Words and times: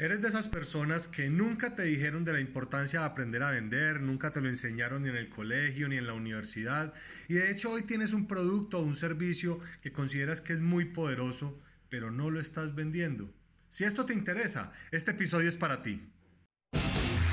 Eres 0.00 0.22
de 0.22 0.28
esas 0.28 0.48
personas 0.48 1.08
que 1.08 1.28
nunca 1.28 1.74
te 1.74 1.82
dijeron 1.82 2.24
de 2.24 2.32
la 2.32 2.40
importancia 2.40 3.00
de 3.00 3.04
aprender 3.04 3.42
a 3.42 3.50
vender, 3.50 4.00
nunca 4.00 4.32
te 4.32 4.40
lo 4.40 4.48
enseñaron 4.48 5.02
ni 5.02 5.10
en 5.10 5.16
el 5.16 5.28
colegio 5.28 5.88
ni 5.88 5.98
en 5.98 6.06
la 6.06 6.14
universidad 6.14 6.94
y 7.28 7.34
de 7.34 7.50
hecho 7.50 7.70
hoy 7.70 7.82
tienes 7.82 8.14
un 8.14 8.26
producto 8.26 8.78
o 8.78 8.82
un 8.82 8.96
servicio 8.96 9.60
que 9.82 9.92
consideras 9.92 10.40
que 10.40 10.54
es 10.54 10.60
muy 10.60 10.86
poderoso, 10.86 11.60
pero 11.90 12.10
no 12.10 12.30
lo 12.30 12.40
estás 12.40 12.74
vendiendo. 12.74 13.30
Si 13.68 13.84
esto 13.84 14.06
te 14.06 14.14
interesa, 14.14 14.72
este 14.90 15.10
episodio 15.10 15.50
es 15.50 15.58
para 15.58 15.82
ti. 15.82 16.00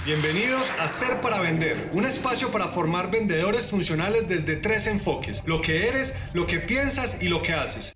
Bienvenidos 0.06 0.70
a 0.78 0.90
Ser 0.90 1.22
para 1.22 1.40
Vender, 1.40 1.92
un 1.94 2.04
espacio 2.04 2.52
para 2.52 2.68
formar 2.68 3.10
vendedores 3.10 3.68
funcionales 3.68 4.28
desde 4.28 4.58
tres 4.58 4.88
enfoques, 4.88 5.42
lo 5.48 5.62
que 5.62 5.88
eres, 5.88 6.16
lo 6.34 6.46
que 6.46 6.60
piensas 6.60 7.24
y 7.24 7.30
lo 7.30 7.42
que 7.42 7.54
haces. 7.54 7.94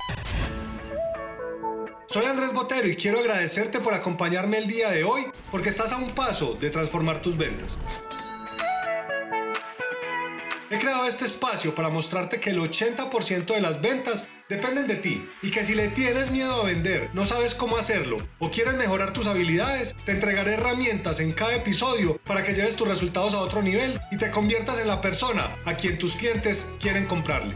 Soy 2.12 2.26
Andrés 2.26 2.52
Botero 2.52 2.90
y 2.90 2.98
quiero 2.98 3.20
agradecerte 3.20 3.80
por 3.80 3.94
acompañarme 3.94 4.58
el 4.58 4.68
día 4.68 4.90
de 4.90 5.06
hoy 5.06 5.28
porque 5.50 5.70
estás 5.70 5.94
a 5.94 5.96
un 5.96 6.10
paso 6.10 6.58
de 6.60 6.70
transformar 6.70 7.22
tus 7.22 7.38
ventas. 7.38 7.78
He 10.70 10.78
creado 10.78 11.08
este 11.08 11.24
espacio 11.24 11.74
para 11.74 11.88
mostrarte 11.88 12.42
que 12.42 12.50
el 12.50 12.60
80% 12.60 13.54
de 13.54 13.62
las 13.62 13.80
ventas 13.82 14.30
dependen 14.50 14.88
de 14.88 14.98
ti 14.98 15.26
y 15.42 15.52
que 15.52 15.64
si 15.64 15.74
le 15.74 15.88
tienes 15.88 16.32
miedo 16.32 16.62
a 16.62 16.66
vender, 16.66 17.10
no 17.14 17.24
sabes 17.24 17.56
cómo 17.56 17.78
hacerlo 17.78 18.18
o 18.40 18.52
quieres 18.52 18.74
mejorar 18.74 19.14
tus 19.14 19.28
habilidades, 19.28 19.96
te 20.06 20.12
entregaré 20.12 20.56
herramientas 20.56 21.22
en 21.22 21.32
cada 21.32 21.56
episodio 21.56 22.18
para 22.26 22.44
que 22.44 22.54
lleves 22.54 22.76
tus 22.76 22.90
resultados 22.90 23.34
a 23.34 23.40
otro 23.40 23.64
nivel 23.64 24.02
y 24.12 24.18
te 24.18 24.32
conviertas 24.32 24.82
en 24.82 24.90
la 24.90 25.00
persona 25.00 25.56
a 25.64 25.76
quien 25.76 25.98
tus 25.98 26.18
clientes 26.18 26.74
quieren 26.78 27.06
comprarle. 27.06 27.56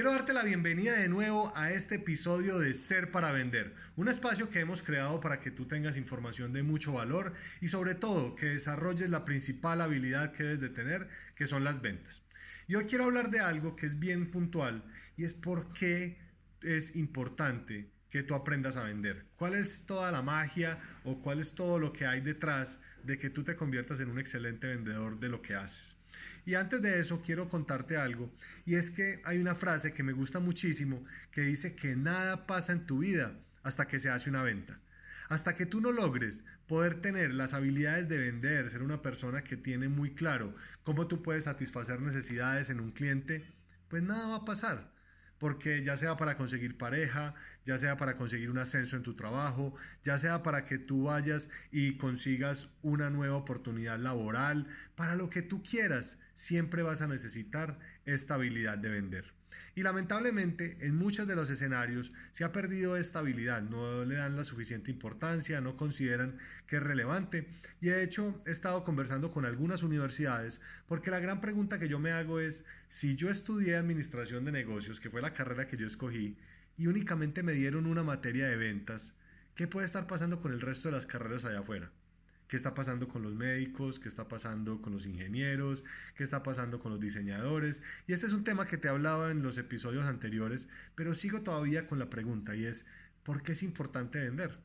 Quiero 0.00 0.12
darte 0.12 0.32
la 0.32 0.44
bienvenida 0.44 0.94
de 0.94 1.08
nuevo 1.08 1.52
a 1.54 1.72
este 1.72 1.96
episodio 1.96 2.58
de 2.58 2.72
Ser 2.72 3.10
para 3.10 3.32
Vender, 3.32 3.74
un 3.96 4.08
espacio 4.08 4.48
que 4.48 4.60
hemos 4.60 4.82
creado 4.82 5.20
para 5.20 5.40
que 5.40 5.50
tú 5.50 5.66
tengas 5.66 5.98
información 5.98 6.54
de 6.54 6.62
mucho 6.62 6.94
valor 6.94 7.34
y 7.60 7.68
sobre 7.68 7.94
todo 7.94 8.34
que 8.34 8.46
desarrolles 8.46 9.10
la 9.10 9.26
principal 9.26 9.82
habilidad 9.82 10.32
que 10.32 10.44
debes 10.44 10.60
de 10.60 10.70
tener, 10.70 11.10
que 11.34 11.46
son 11.46 11.64
las 11.64 11.82
ventas. 11.82 12.22
Y 12.66 12.76
hoy 12.76 12.86
quiero 12.86 13.04
hablar 13.04 13.30
de 13.30 13.40
algo 13.40 13.76
que 13.76 13.84
es 13.84 13.98
bien 13.98 14.30
puntual 14.30 14.84
y 15.18 15.24
es 15.24 15.34
por 15.34 15.70
qué 15.74 16.16
es 16.62 16.96
importante 16.96 17.90
que 18.08 18.22
tú 18.22 18.34
aprendas 18.34 18.78
a 18.78 18.84
vender. 18.84 19.26
¿Cuál 19.36 19.52
es 19.52 19.84
toda 19.84 20.10
la 20.10 20.22
magia 20.22 20.78
o 21.04 21.20
cuál 21.20 21.40
es 21.40 21.54
todo 21.54 21.78
lo 21.78 21.92
que 21.92 22.06
hay 22.06 22.22
detrás 22.22 22.78
de 23.04 23.18
que 23.18 23.28
tú 23.28 23.44
te 23.44 23.54
conviertas 23.54 24.00
en 24.00 24.08
un 24.08 24.18
excelente 24.18 24.66
vendedor 24.66 25.20
de 25.20 25.28
lo 25.28 25.42
que 25.42 25.56
haces? 25.56 25.99
Y 26.50 26.56
antes 26.56 26.82
de 26.82 26.98
eso 26.98 27.22
quiero 27.24 27.48
contarte 27.48 27.96
algo, 27.96 28.28
y 28.66 28.74
es 28.74 28.90
que 28.90 29.22
hay 29.22 29.38
una 29.38 29.54
frase 29.54 29.92
que 29.92 30.02
me 30.02 30.12
gusta 30.12 30.40
muchísimo 30.40 31.04
que 31.30 31.42
dice 31.42 31.76
que 31.76 31.94
nada 31.94 32.48
pasa 32.48 32.72
en 32.72 32.86
tu 32.86 32.98
vida 32.98 33.38
hasta 33.62 33.86
que 33.86 34.00
se 34.00 34.10
hace 34.10 34.28
una 34.28 34.42
venta. 34.42 34.80
Hasta 35.28 35.54
que 35.54 35.64
tú 35.64 35.80
no 35.80 35.92
logres 35.92 36.42
poder 36.66 37.00
tener 37.00 37.32
las 37.32 37.54
habilidades 37.54 38.08
de 38.08 38.18
vender, 38.18 38.68
ser 38.68 38.82
una 38.82 39.00
persona 39.00 39.44
que 39.44 39.56
tiene 39.56 39.88
muy 39.88 40.12
claro 40.12 40.52
cómo 40.82 41.06
tú 41.06 41.22
puedes 41.22 41.44
satisfacer 41.44 42.00
necesidades 42.00 42.68
en 42.68 42.80
un 42.80 42.90
cliente, 42.90 43.44
pues 43.86 44.02
nada 44.02 44.26
va 44.26 44.36
a 44.38 44.44
pasar 44.44 44.89
porque 45.40 45.82
ya 45.82 45.96
sea 45.96 46.18
para 46.18 46.36
conseguir 46.36 46.76
pareja, 46.76 47.34
ya 47.64 47.78
sea 47.78 47.96
para 47.96 48.16
conseguir 48.16 48.50
un 48.50 48.58
ascenso 48.58 48.96
en 48.96 49.02
tu 49.02 49.14
trabajo, 49.14 49.74
ya 50.04 50.18
sea 50.18 50.42
para 50.42 50.66
que 50.66 50.78
tú 50.78 51.04
vayas 51.04 51.48
y 51.72 51.96
consigas 51.96 52.68
una 52.82 53.08
nueva 53.08 53.36
oportunidad 53.36 53.98
laboral, 53.98 54.66
para 54.94 55.16
lo 55.16 55.30
que 55.30 55.40
tú 55.40 55.62
quieras, 55.62 56.18
siempre 56.34 56.82
vas 56.82 57.00
a 57.00 57.08
necesitar 57.08 57.78
esta 58.04 58.34
habilidad 58.34 58.76
de 58.76 58.90
vender. 58.90 59.39
Y 59.74 59.82
lamentablemente 59.82 60.76
en 60.80 60.96
muchos 60.96 61.26
de 61.26 61.36
los 61.36 61.50
escenarios 61.50 62.12
se 62.32 62.44
ha 62.44 62.52
perdido 62.52 62.96
esta 62.96 63.20
habilidad, 63.20 63.62
no 63.62 64.04
le 64.04 64.16
dan 64.16 64.36
la 64.36 64.44
suficiente 64.44 64.90
importancia, 64.90 65.60
no 65.60 65.76
consideran 65.76 66.38
que 66.66 66.76
es 66.76 66.82
relevante. 66.82 67.48
Y 67.80 67.88
de 67.88 68.02
hecho 68.02 68.42
he 68.46 68.50
estado 68.50 68.84
conversando 68.84 69.30
con 69.30 69.44
algunas 69.44 69.82
universidades 69.82 70.60
porque 70.86 71.10
la 71.10 71.20
gran 71.20 71.40
pregunta 71.40 71.78
que 71.78 71.88
yo 71.88 71.98
me 71.98 72.12
hago 72.12 72.40
es, 72.40 72.64
si 72.88 73.16
yo 73.16 73.30
estudié 73.30 73.76
administración 73.76 74.44
de 74.44 74.52
negocios, 74.52 75.00
que 75.00 75.10
fue 75.10 75.22
la 75.22 75.34
carrera 75.34 75.66
que 75.66 75.76
yo 75.76 75.86
escogí, 75.86 76.36
y 76.76 76.86
únicamente 76.86 77.42
me 77.42 77.52
dieron 77.52 77.86
una 77.86 78.02
materia 78.02 78.48
de 78.48 78.56
ventas, 78.56 79.14
¿qué 79.54 79.68
puede 79.68 79.86
estar 79.86 80.06
pasando 80.06 80.40
con 80.40 80.52
el 80.52 80.60
resto 80.60 80.88
de 80.88 80.92
las 80.92 81.06
carreras 81.06 81.44
allá 81.44 81.60
afuera? 81.60 81.92
Qué 82.50 82.56
está 82.56 82.74
pasando 82.74 83.06
con 83.06 83.22
los 83.22 83.36
médicos, 83.36 84.00
qué 84.00 84.08
está 84.08 84.26
pasando 84.26 84.82
con 84.82 84.92
los 84.92 85.06
ingenieros, 85.06 85.84
qué 86.16 86.24
está 86.24 86.42
pasando 86.42 86.80
con 86.80 86.90
los 86.90 87.00
diseñadores. 87.00 87.80
Y 88.08 88.12
este 88.12 88.26
es 88.26 88.32
un 88.32 88.42
tema 88.42 88.66
que 88.66 88.76
te 88.76 88.88
hablaba 88.88 89.30
en 89.30 89.44
los 89.44 89.56
episodios 89.56 90.04
anteriores, 90.04 90.66
pero 90.96 91.14
sigo 91.14 91.42
todavía 91.42 91.86
con 91.86 92.00
la 92.00 92.10
pregunta 92.10 92.56
y 92.56 92.66
es, 92.66 92.86
¿por 93.22 93.44
qué 93.44 93.52
es 93.52 93.62
importante 93.62 94.18
vender? 94.18 94.58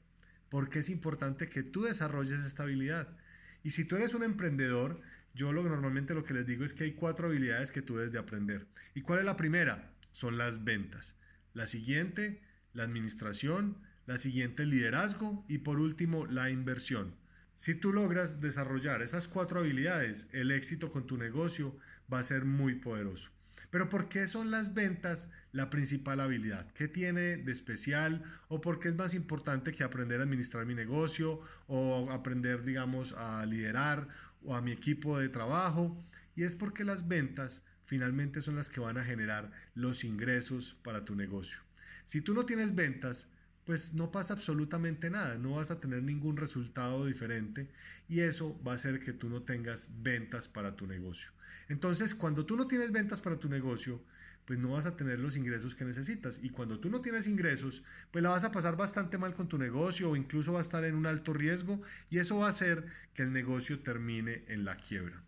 ¿Por 0.50 0.68
qué 0.68 0.80
es 0.80 0.90
importante 0.90 1.48
que 1.48 1.62
tú 1.62 1.84
desarrolles 1.84 2.42
esta 2.42 2.64
habilidad? 2.64 3.16
Y 3.62 3.70
si 3.70 3.86
tú 3.86 3.98
eres 3.98 4.16
un 4.16 4.24
emprendedor, 4.24 5.02
yo 5.36 5.54
normalmente 5.54 6.16
lo 6.16 6.24
que 6.24 6.34
les 6.34 6.48
digo 6.48 6.66
es 6.66 6.74
que 6.74 6.86
hay 6.86 6.94
cuatro 6.94 7.28
habilidades 7.28 7.72
que 7.72 7.84
tú 7.84 7.98
debes 7.98 8.12
de 8.12 8.18
aprender. 8.18 8.66
¿Y 8.96 9.02
cuál 9.02 9.20
es 9.20 9.26
la 9.26 9.38
primera? 9.38 9.92
Son 10.12 10.40
las 10.40 10.64
ventas. 10.64 11.16
La 11.54 11.68
siguiente, 11.68 12.42
la 12.74 12.82
administración. 12.82 13.78
La 14.08 14.18
siguiente, 14.18 14.64
el 14.64 14.72
liderazgo. 14.72 15.46
Y 15.48 15.60
por 15.60 15.80
último, 15.80 16.26
la 16.26 16.50
inversión. 16.50 17.14
Si 17.56 17.74
tú 17.74 17.94
logras 17.94 18.42
desarrollar 18.42 19.02
esas 19.02 19.30
cuatro 19.30 19.62
habilidades, 19.62 20.28
el 20.34 20.52
éxito 20.52 20.92
con 20.92 21.08
tu 21.08 21.18
negocio 21.18 21.78
va 22.12 22.20
a 22.20 22.24
ser 22.24 22.44
muy 22.44 22.76
poderoso. 22.76 23.32
Pero 23.70 23.88
¿por 23.88 24.10
qué 24.10 24.28
son 24.28 24.52
las 24.52 24.74
ventas 24.74 25.30
la 25.54 25.70
principal 25.70 26.20
habilidad? 26.20 26.70
¿Qué 26.74 26.90
tiene 26.90 27.38
de 27.38 27.52
especial? 27.52 28.24
¿O 28.50 28.60
por 28.60 28.80
qué 28.80 28.90
es 28.90 28.96
más 28.96 29.14
importante 29.14 29.72
que 29.72 29.84
aprender 29.84 30.20
a 30.20 30.24
administrar 30.24 30.66
mi 30.66 30.76
negocio? 30.76 31.40
¿O 31.68 32.12
aprender, 32.12 32.64
digamos, 32.64 33.14
a 33.14 33.46
liderar 33.46 34.10
o 34.44 34.54
a 34.54 34.62
mi 34.62 34.74
equipo 34.74 35.18
de 35.18 35.30
trabajo? 35.30 35.98
Y 36.36 36.44
es 36.44 36.56
porque 36.56 36.84
las 36.84 37.08
ventas 37.08 37.64
finalmente 37.86 38.42
son 38.42 38.56
las 38.56 38.70
que 38.70 38.82
van 38.82 38.98
a 38.98 39.06
generar 39.06 39.52
los 39.76 40.04
ingresos 40.04 40.78
para 40.84 41.06
tu 41.06 41.16
negocio. 41.16 41.60
Si 42.04 42.20
tú 42.20 42.34
no 42.34 42.46
tienes 42.46 42.76
ventas, 42.76 43.30
pues 43.66 43.94
no 43.94 44.12
pasa 44.12 44.34
absolutamente 44.34 45.10
nada, 45.10 45.38
no 45.38 45.56
vas 45.56 45.72
a 45.72 45.80
tener 45.80 46.04
ningún 46.04 46.38
resultado 46.38 47.06
diferente 47.06 47.68
y 48.08 48.20
eso 48.20 48.60
va 48.66 48.74
a 48.74 48.76
hacer 48.76 49.00
que 49.00 49.14
tú 49.14 49.28
no 49.30 49.42
tengas 49.42 49.90
ventas 50.02 50.48
para 50.48 50.76
tu 50.76 50.86
negocio. 50.86 51.32
Entonces, 51.68 52.14
cuando 52.14 52.46
tú 52.46 52.56
no 52.56 52.68
tienes 52.68 52.92
ventas 52.92 53.22
para 53.22 53.38
tu 53.38 53.50
negocio, 53.50 54.02
pues 54.46 54.60
no 54.60 54.70
vas 54.70 54.86
a 54.86 54.96
tener 54.96 55.20
los 55.20 55.36
ingresos 55.36 55.74
que 55.74 55.86
necesitas. 55.86 56.40
Y 56.44 56.52
cuando 56.52 56.80
tú 56.80 56.90
no 56.90 57.02
tienes 57.02 57.26
ingresos, 57.26 57.84
pues 58.12 58.24
la 58.24 58.30
vas 58.30 58.44
a 58.44 58.52
pasar 58.52 58.78
bastante 58.78 59.18
mal 59.18 59.34
con 59.34 59.48
tu 59.48 59.58
negocio 59.58 60.12
o 60.12 60.16
incluso 60.16 60.54
va 60.54 60.60
a 60.60 60.62
estar 60.62 60.84
en 60.86 60.96
un 60.96 61.08
alto 61.08 61.34
riesgo 61.34 61.82
y 62.12 62.20
eso 62.20 62.38
va 62.38 62.48
a 62.48 62.52
hacer 62.52 62.86
que 63.16 63.24
el 63.24 63.34
negocio 63.34 63.80
termine 63.80 64.44
en 64.48 64.64
la 64.64 64.78
quiebra. 64.78 65.24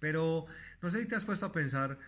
Pero 0.00 0.46
no 0.80 0.90
sé 0.90 1.00
si 1.00 1.06
te 1.06 1.14
has 1.14 1.26
puesto 1.26 1.46
a 1.46 1.52
pensar 1.52 1.98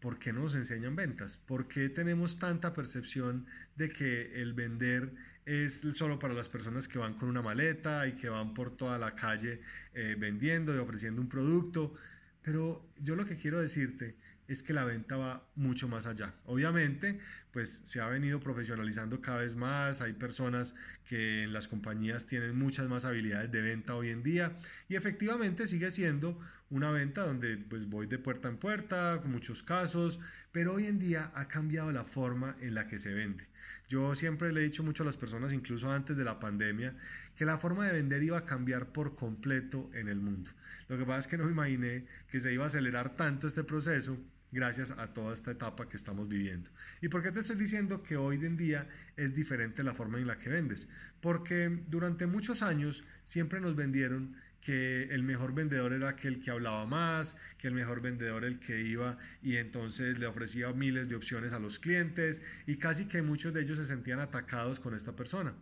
¿por 0.00 0.18
qué 0.18 0.32
no 0.32 0.40
nos 0.40 0.54
enseñan 0.54 0.96
ventas? 0.96 1.36
¿Por 1.36 1.68
qué 1.68 1.88
tenemos 1.88 2.38
tanta 2.38 2.72
percepción 2.72 3.46
de 3.76 3.90
que 3.90 4.40
el 4.40 4.54
vender 4.54 5.12
es 5.46 5.82
solo 5.94 6.18
para 6.18 6.34
las 6.34 6.48
personas 6.48 6.88
que 6.88 6.98
van 6.98 7.14
con 7.14 7.28
una 7.28 7.42
maleta 7.42 8.06
y 8.06 8.12
que 8.12 8.28
van 8.28 8.54
por 8.54 8.76
toda 8.76 8.98
la 8.98 9.14
calle 9.14 9.60
eh, 9.94 10.16
vendiendo 10.18 10.74
y 10.74 10.78
ofreciendo 10.78 11.20
un 11.20 11.28
producto? 11.28 11.94
Pero 12.42 12.88
yo 13.00 13.16
lo 13.16 13.26
que 13.26 13.36
quiero 13.36 13.60
decirte 13.60 14.16
es 14.50 14.64
que 14.64 14.72
la 14.72 14.84
venta 14.84 15.16
va 15.16 15.46
mucho 15.54 15.86
más 15.86 16.06
allá. 16.06 16.34
Obviamente, 16.44 17.20
pues 17.52 17.82
se 17.84 18.00
ha 18.00 18.08
venido 18.08 18.40
profesionalizando 18.40 19.20
cada 19.20 19.42
vez 19.42 19.54
más, 19.54 20.00
hay 20.00 20.12
personas 20.12 20.74
que 21.04 21.44
en 21.44 21.52
las 21.52 21.68
compañías 21.68 22.26
tienen 22.26 22.58
muchas 22.58 22.88
más 22.88 23.04
habilidades 23.04 23.52
de 23.52 23.62
venta 23.62 23.94
hoy 23.94 24.10
en 24.10 24.24
día 24.24 24.56
y 24.88 24.96
efectivamente 24.96 25.68
sigue 25.68 25.92
siendo 25.92 26.36
una 26.68 26.90
venta 26.90 27.24
donde 27.24 27.58
pues 27.58 27.88
voy 27.88 28.08
de 28.08 28.18
puerta 28.18 28.48
en 28.48 28.56
puerta, 28.56 29.20
con 29.22 29.30
muchos 29.30 29.62
casos, 29.62 30.18
pero 30.50 30.74
hoy 30.74 30.86
en 30.86 30.98
día 30.98 31.30
ha 31.34 31.46
cambiado 31.46 31.92
la 31.92 32.04
forma 32.04 32.56
en 32.60 32.74
la 32.74 32.88
que 32.88 32.98
se 32.98 33.14
vende. 33.14 33.46
Yo 33.88 34.16
siempre 34.16 34.52
le 34.52 34.60
he 34.60 34.64
dicho 34.64 34.82
mucho 34.82 35.04
a 35.04 35.06
las 35.06 35.16
personas, 35.16 35.52
incluso 35.52 35.90
antes 35.90 36.16
de 36.16 36.24
la 36.24 36.40
pandemia, 36.40 36.96
que 37.36 37.44
la 37.44 37.58
forma 37.58 37.86
de 37.86 37.92
vender 37.92 38.22
iba 38.22 38.38
a 38.38 38.44
cambiar 38.44 38.92
por 38.92 39.14
completo 39.14 39.90
en 39.94 40.08
el 40.08 40.20
mundo. 40.20 40.50
Lo 40.88 40.98
que 40.98 41.04
pasa 41.04 41.20
es 41.20 41.26
que 41.28 41.38
no 41.38 41.44
me 41.44 41.52
imaginé 41.52 42.06
que 42.28 42.40
se 42.40 42.52
iba 42.52 42.64
a 42.64 42.66
acelerar 42.66 43.16
tanto 43.16 43.46
este 43.46 43.64
proceso 43.64 44.16
gracias 44.52 44.90
a 44.90 45.12
toda 45.14 45.32
esta 45.32 45.50
etapa 45.50 45.88
que 45.88 45.96
estamos 45.96 46.28
viviendo. 46.28 46.70
¿Y 47.00 47.08
por 47.08 47.22
qué 47.22 47.32
te 47.32 47.40
estoy 47.40 47.56
diciendo 47.56 48.02
que 48.02 48.16
hoy 48.16 48.36
en 48.44 48.56
día 48.56 48.88
es 49.16 49.34
diferente 49.34 49.82
la 49.82 49.94
forma 49.94 50.18
en 50.18 50.26
la 50.26 50.38
que 50.38 50.48
vendes? 50.48 50.88
Porque 51.20 51.80
durante 51.88 52.26
muchos 52.26 52.62
años 52.62 53.04
siempre 53.24 53.60
nos 53.60 53.76
vendieron 53.76 54.36
que 54.60 55.04
el 55.04 55.22
mejor 55.22 55.54
vendedor 55.54 55.92
era 55.92 56.10
aquel 56.10 56.40
que 56.40 56.50
hablaba 56.50 56.84
más, 56.86 57.36
que 57.58 57.68
el 57.68 57.74
mejor 57.74 58.02
vendedor 58.02 58.44
el 58.44 58.58
que 58.58 58.82
iba 58.82 59.16
y 59.42 59.56
entonces 59.56 60.18
le 60.18 60.26
ofrecía 60.26 60.72
miles 60.72 61.08
de 61.08 61.16
opciones 61.16 61.52
a 61.52 61.58
los 61.58 61.78
clientes 61.78 62.42
y 62.66 62.76
casi 62.76 63.06
que 63.06 63.22
muchos 63.22 63.54
de 63.54 63.62
ellos 63.62 63.78
se 63.78 63.86
sentían 63.86 64.20
atacados 64.20 64.78
con 64.78 64.94
esta 64.94 65.16
persona. 65.16 65.54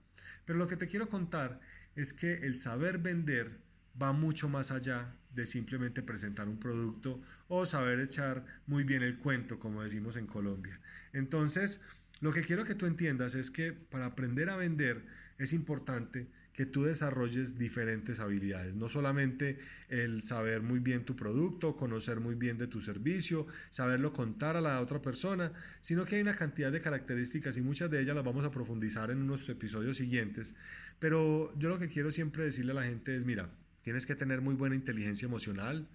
Pero 0.44 0.58
lo 0.58 0.66
que 0.66 0.76
te 0.76 0.88
quiero 0.88 1.08
contar 1.08 1.60
es 1.94 2.12
que 2.12 2.34
el 2.34 2.56
saber 2.56 2.98
vender 2.98 3.58
va 4.00 4.12
mucho 4.12 4.48
más 4.48 4.70
allá 4.70 5.14
de 5.34 5.46
simplemente 5.46 6.02
presentar 6.02 6.48
un 6.48 6.58
producto 6.58 7.20
o 7.48 7.66
saber 7.66 8.00
echar 8.00 8.44
muy 8.66 8.84
bien 8.84 9.02
el 9.02 9.18
cuento, 9.18 9.58
como 9.58 9.82
decimos 9.82 10.16
en 10.16 10.26
Colombia. 10.26 10.80
Entonces, 11.12 11.80
Lo 12.20 12.32
que 12.32 12.42
quiero 12.42 12.64
que 12.64 12.74
tú 12.74 12.86
entiendas 12.86 13.34
es 13.34 13.50
que 13.50 13.72
para 13.72 14.06
aprender 14.06 14.50
a 14.50 14.56
vender 14.56 15.04
es 15.38 15.52
importante 15.52 16.26
que 16.52 16.66
tú 16.66 16.82
desarrolles 16.82 17.56
diferentes 17.56 18.18
habilidades, 18.18 18.74
no 18.74 18.88
solamente 18.88 19.60
el 19.88 20.22
saber 20.22 20.60
muy 20.60 20.80
bien 20.80 21.04
tu 21.04 21.14
producto, 21.14 21.76
conocer 21.76 22.18
muy 22.18 22.34
bien 22.34 22.58
de 22.58 22.66
tu 22.66 22.80
servicio, 22.80 23.46
saberlo 23.70 24.12
contar 24.12 24.56
a 24.56 24.60
la 24.60 24.80
otra 24.80 25.00
persona, 25.00 25.52
sino 25.80 26.04
que 26.04 26.16
hay 26.16 26.22
una 26.22 26.34
cantidad 26.34 26.72
de 26.72 26.80
características 26.80 27.56
y 27.56 27.60
muchas 27.60 27.88
de 27.88 28.00
ellas 28.00 28.16
las 28.16 28.24
vamos 28.24 28.44
a 28.44 28.50
profundizar 28.50 29.12
en 29.12 29.18
unos 29.18 29.48
episodios 29.48 29.98
siguientes, 29.98 30.52
pero 30.98 31.56
yo 31.56 31.68
lo 31.68 31.78
que 31.78 31.86
quiero 31.86 32.10
siempre 32.10 32.42
decirle 32.42 32.72
a 32.72 32.74
la 32.74 32.82
gente 32.82 33.14
es, 33.14 33.24
mira, 33.24 33.50
tienes 33.82 34.06
que 34.06 34.14
tener 34.14 34.40
muy 34.40 34.54
buena 34.54 34.74
inteligencia 34.74 35.26
emocional, 35.26 35.88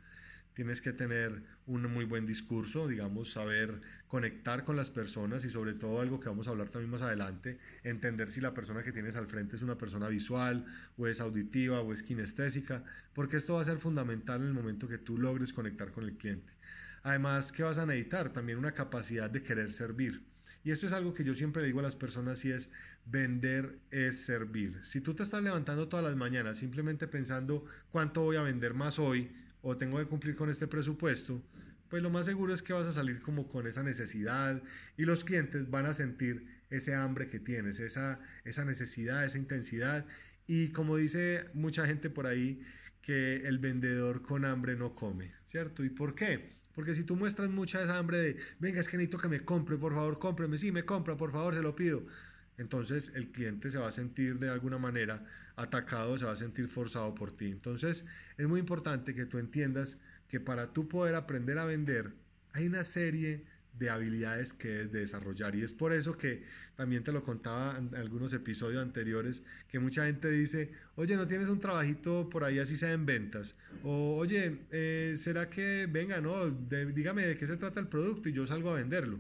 tienes 0.54 0.82
que 0.82 0.94
tener 0.94 1.44
un 1.66 1.92
muy 1.92 2.06
buen 2.06 2.26
discurso, 2.26 2.88
digamos, 2.88 3.32
saber 3.32 3.82
conectar 4.08 4.64
con 4.64 4.76
las 4.76 4.92
personas 4.92 5.44
y 5.46 5.50
sobre 5.50 5.74
todo 5.74 6.00
algo 6.00 6.20
que 6.20 6.30
vamos 6.30 6.48
a 6.48 6.52
hablar 6.52 6.70
también 6.70 6.92
más 6.92 7.02
adelante, 7.02 7.58
entender 7.84 8.32
si 8.32 8.42
la 8.42 8.54
persona 8.54 8.84
que 8.84 8.92
tienes 8.92 9.16
al 9.16 9.28
frente 9.28 9.56
es 9.56 9.62
una 9.64 9.78
persona 9.78 10.08
visual 10.08 10.66
o 10.98 11.08
es 11.08 11.20
auditiva 11.22 11.82
o 11.82 11.94
es 11.94 12.04
kinestésica, 12.04 12.84
porque 13.14 13.38
esto 13.38 13.56
va 13.56 13.62
a 13.62 13.66
ser 13.66 13.80
fundamental 13.80 14.42
en 14.42 14.48
el 14.48 14.54
momento 14.54 14.88
que 14.88 15.00
tú 15.00 15.18
logres 15.18 15.54
conectar 15.54 15.92
con 15.92 16.04
el 16.04 16.18
cliente. 16.18 16.54
Además, 17.02 17.52
¿qué 17.52 17.64
vas 17.64 17.80
a 17.80 17.86
necesitar? 17.86 18.32
También 18.32 18.58
una 18.58 18.74
capacidad 18.74 19.30
de 19.30 19.42
querer 19.42 19.74
servir. 19.74 20.33
Y 20.64 20.72
esto 20.72 20.88
es 20.88 20.94
algo 20.94 21.14
que 21.14 21.24
yo 21.24 21.36
siempre 21.36 21.62
le 21.62 21.68
digo 21.68 21.80
a 21.80 21.84
las 21.84 21.96
personas 21.96 22.44
y 22.46 22.52
es 22.52 22.70
vender 23.06 23.80
es 23.92 24.26
servir. 24.26 24.80
Si 24.84 25.02
tú 25.02 25.14
te 25.14 25.24
estás 25.24 25.44
levantando 25.44 25.90
todas 25.90 26.06
las 26.06 26.16
mañanas 26.16 26.58
simplemente 26.58 27.08
pensando 27.08 27.66
cuánto 27.92 28.22
voy 28.22 28.38
a 28.38 28.42
vender 28.42 28.74
más 28.74 28.98
hoy, 28.98 29.32
o 29.62 29.78
tengo 29.78 29.98
que 29.98 30.06
cumplir 30.06 30.36
con 30.36 30.50
este 30.50 30.68
presupuesto, 30.68 31.42
pues 31.90 32.04
lo 32.04 32.10
más 32.10 32.26
seguro 32.26 32.54
es 32.54 32.62
que 32.62 32.74
vas 32.74 32.88
a 32.88 32.94
salir 32.94 33.22
como 33.22 33.48
con 33.48 33.66
esa 33.66 33.84
necesidad 33.84 34.62
y 34.98 35.04
los 35.04 35.24
clientes 35.24 35.70
van 35.70 35.86
a 35.86 35.94
sentir 35.94 36.46
ese 36.70 36.96
hambre 36.96 37.28
que 37.28 37.40
tienes, 37.40 37.80
esa, 37.80 38.20
esa 38.46 38.66
necesidad, 38.66 39.24
esa 39.24 39.38
intensidad. 39.38 40.06
Y 40.48 40.70
como 40.70 40.98
dice 40.98 41.46
mucha 41.54 41.86
gente 41.86 42.10
por 42.10 42.28
ahí, 42.28 42.62
que 43.02 43.48
el 43.48 43.60
vendedor 43.60 44.22
con 44.22 44.44
hambre 44.46 44.76
no 44.76 44.96
come, 44.96 45.34
¿cierto? 45.48 45.84
¿Y 45.84 45.90
por 45.90 46.16
qué? 46.16 46.54
Porque 46.74 46.94
si 46.94 47.04
tú 47.04 47.16
muestras 47.16 47.50
mucha 47.50 47.82
esa 47.82 47.98
hambre 47.98 48.18
de, 48.18 48.38
venga, 48.60 48.82
es 48.82 48.88
que 48.88 48.98
necesito 48.98 49.18
que 49.18 49.28
me 49.28 49.42
compre, 49.42 49.78
por 49.78 49.94
favor, 49.94 50.20
cómpreme, 50.20 50.58
sí, 50.58 50.72
me 50.72 50.86
compra, 50.86 51.16
por 51.16 51.32
favor, 51.32 51.54
se 51.54 51.62
lo 51.62 51.76
pido. 51.76 52.04
Entonces 52.58 53.12
el 53.16 53.32
cliente 53.32 53.72
se 53.72 53.78
va 53.78 53.88
a 53.88 53.92
sentir 53.92 54.40
de 54.40 54.50
alguna 54.50 54.78
manera 54.78 55.26
atacado, 55.56 56.18
se 56.18 56.26
va 56.26 56.32
a 56.32 56.36
sentir 56.36 56.68
forzado 56.68 57.14
por 57.16 57.32
ti. 57.32 57.46
Entonces 57.48 58.06
es 58.38 58.48
muy 58.48 58.60
importante 58.60 59.14
que 59.14 59.26
tú 59.26 59.38
entiendas 59.38 59.98
que 60.28 60.40
para 60.40 60.74
tú 60.74 60.88
poder 60.88 61.16
aprender 61.16 61.58
a 61.58 61.66
vender 61.66 62.14
hay 62.54 62.68
una 62.68 62.84
serie 62.84 63.46
de 63.78 63.90
habilidades 63.90 64.54
que 64.54 64.82
es 64.82 64.92
de 64.92 65.00
desarrollar. 65.00 65.56
Y 65.56 65.62
es 65.62 65.74
por 65.74 65.94
eso 65.94 66.18
que 66.18 66.44
también 66.76 67.04
te 67.04 67.12
lo 67.12 67.24
contaba 67.24 67.78
en 67.78 67.96
algunos 67.96 68.34
episodios 68.34 68.82
anteriores 68.82 69.44
que 69.68 69.80
mucha 69.80 70.06
gente 70.06 70.30
dice 70.30 70.72
oye 70.96 71.16
no 71.16 71.28
tienes 71.28 71.50
un 71.50 71.60
trabajito 71.60 72.30
por 72.32 72.44
ahí 72.44 72.58
así 72.58 72.76
sea 72.76 72.94
en 72.94 73.06
ventas 73.06 73.56
o 73.84 74.16
oye 74.18 74.58
eh, 74.72 75.14
será 75.16 75.52
que 75.52 75.88
venga 75.88 76.20
no 76.20 76.50
dígame 76.50 77.28
de 77.28 77.38
qué 77.38 77.46
se 77.46 77.58
trata 77.58 77.80
el 77.80 77.88
producto 77.88 78.28
y 78.28 78.32
yo 78.34 78.48
salgo 78.48 78.72
a 78.72 78.78
venderlo 78.78 79.20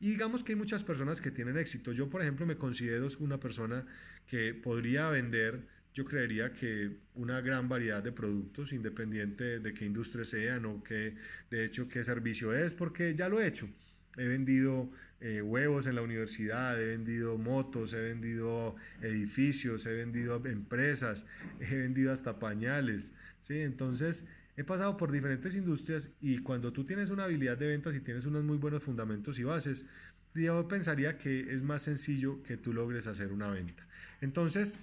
y 0.00 0.08
digamos 0.08 0.42
que 0.42 0.52
hay 0.52 0.56
muchas 0.56 0.82
personas 0.82 1.20
que 1.20 1.30
tienen 1.30 1.58
éxito. 1.58 1.92
Yo, 1.92 2.08
por 2.08 2.22
ejemplo, 2.22 2.46
me 2.46 2.56
considero 2.56 3.06
una 3.18 3.38
persona 3.38 3.84
que 4.26 4.54
podría 4.54 5.10
vender, 5.10 5.60
yo 5.94 6.04
creería 6.04 6.52
que 6.52 6.90
una 7.14 7.40
gran 7.40 7.68
variedad 7.68 8.02
de 8.02 8.12
productos, 8.12 8.72
independiente 8.72 9.58
de 9.58 9.74
qué 9.74 9.84
industria 9.84 10.24
sean 10.24 10.64
o 10.64 10.82
qué, 10.82 11.16
de 11.50 11.64
hecho, 11.64 11.88
qué 11.88 12.04
servicio 12.04 12.52
es, 12.54 12.74
porque 12.74 13.14
ya 13.14 13.28
lo 13.28 13.40
he 13.40 13.46
hecho. 13.46 13.68
He 14.16 14.26
vendido 14.26 14.90
eh, 15.20 15.42
huevos 15.42 15.86
en 15.86 15.96
la 15.96 16.02
universidad, 16.02 16.80
he 16.80 16.86
vendido 16.86 17.38
motos, 17.38 17.92
he 17.92 18.00
vendido 18.00 18.76
edificios, 19.02 19.86
he 19.86 19.92
vendido 19.92 20.44
empresas, 20.46 21.24
he 21.60 21.76
vendido 21.76 22.12
hasta 22.12 22.38
pañales. 22.38 23.10
¿sí? 23.42 23.60
Entonces, 23.60 24.24
He 24.60 24.64
pasado 24.64 24.98
por 24.98 25.10
diferentes 25.10 25.54
industrias 25.54 26.10
y 26.20 26.36
cuando 26.40 26.70
tú 26.70 26.84
tienes 26.84 27.08
una 27.08 27.24
habilidad 27.24 27.56
de 27.56 27.66
ventas 27.66 27.94
y 27.94 28.00
tienes 28.00 28.26
unos 28.26 28.44
muy 28.44 28.58
buenos 28.58 28.82
fundamentos 28.82 29.38
y 29.38 29.42
bases, 29.42 29.86
yo 30.34 30.68
pensaría 30.68 31.16
que 31.16 31.54
es 31.54 31.62
más 31.62 31.80
sencillo 31.80 32.42
que 32.42 32.58
tú 32.58 32.74
logres 32.74 33.06
hacer 33.06 33.32
una 33.32 33.48
venta. 33.48 33.86
Entonces, 34.20 34.78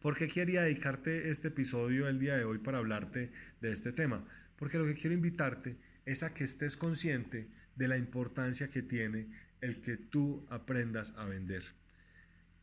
¿por 0.00 0.16
qué 0.16 0.28
quería 0.28 0.62
dedicarte 0.62 1.30
este 1.30 1.48
episodio 1.48 2.08
el 2.08 2.18
día 2.18 2.36
de 2.36 2.44
hoy 2.44 2.58
para 2.58 2.78
hablarte 2.78 3.30
de 3.60 3.72
este 3.72 3.92
tema? 3.92 4.24
Porque 4.56 4.78
lo 4.78 4.84
que 4.84 4.94
quiero 4.94 5.14
invitarte 5.14 5.76
es 6.04 6.22
a 6.22 6.32
que 6.32 6.44
estés 6.44 6.76
consciente 6.76 7.48
de 7.74 7.88
la 7.88 7.98
importancia 7.98 8.68
que 8.68 8.82
tiene 8.82 9.28
el 9.60 9.80
que 9.80 9.96
tú 9.96 10.46
aprendas 10.48 11.12
a 11.16 11.24
vender. 11.24 11.64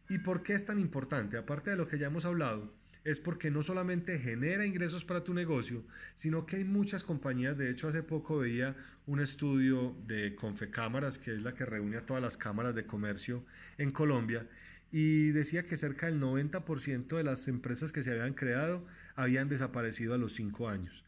¿Y 0.09 0.19
por 0.19 0.43
qué 0.43 0.53
es 0.53 0.65
tan 0.65 0.79
importante? 0.79 1.37
Aparte 1.37 1.71
de 1.71 1.77
lo 1.77 1.87
que 1.87 1.97
ya 1.97 2.07
hemos 2.07 2.25
hablado, 2.25 2.73
es 3.03 3.19
porque 3.19 3.51
no 3.51 3.63
solamente 3.63 4.17
genera 4.17 4.65
ingresos 4.65 5.03
para 5.03 5.23
tu 5.23 5.33
negocio, 5.33 5.83
sino 6.15 6.45
que 6.45 6.57
hay 6.57 6.63
muchas 6.63 7.03
compañías, 7.03 7.57
de 7.57 7.69
hecho 7.69 7.89
hace 7.89 8.01
poco 8.01 8.37
veía 8.37 8.75
un 9.05 9.19
estudio 9.19 9.95
de 10.07 10.35
Confecámaras, 10.35 11.17
que 11.17 11.35
es 11.35 11.41
la 11.41 11.53
que 11.53 11.65
reúne 11.65 11.97
a 11.97 12.05
todas 12.05 12.23
las 12.23 12.37
cámaras 12.37 12.75
de 12.75 12.85
comercio 12.85 13.45
en 13.77 13.91
Colombia, 13.91 14.47
y 14.93 15.31
decía 15.31 15.65
que 15.65 15.75
cerca 15.75 16.05
del 16.05 16.21
90% 16.21 17.17
de 17.17 17.23
las 17.23 17.47
empresas 17.47 17.91
que 17.91 18.03
se 18.03 18.11
habían 18.11 18.35
creado 18.35 18.85
habían 19.15 19.49
desaparecido 19.49 20.13
a 20.13 20.19
los 20.19 20.35
5 20.35 20.69
años. 20.69 21.03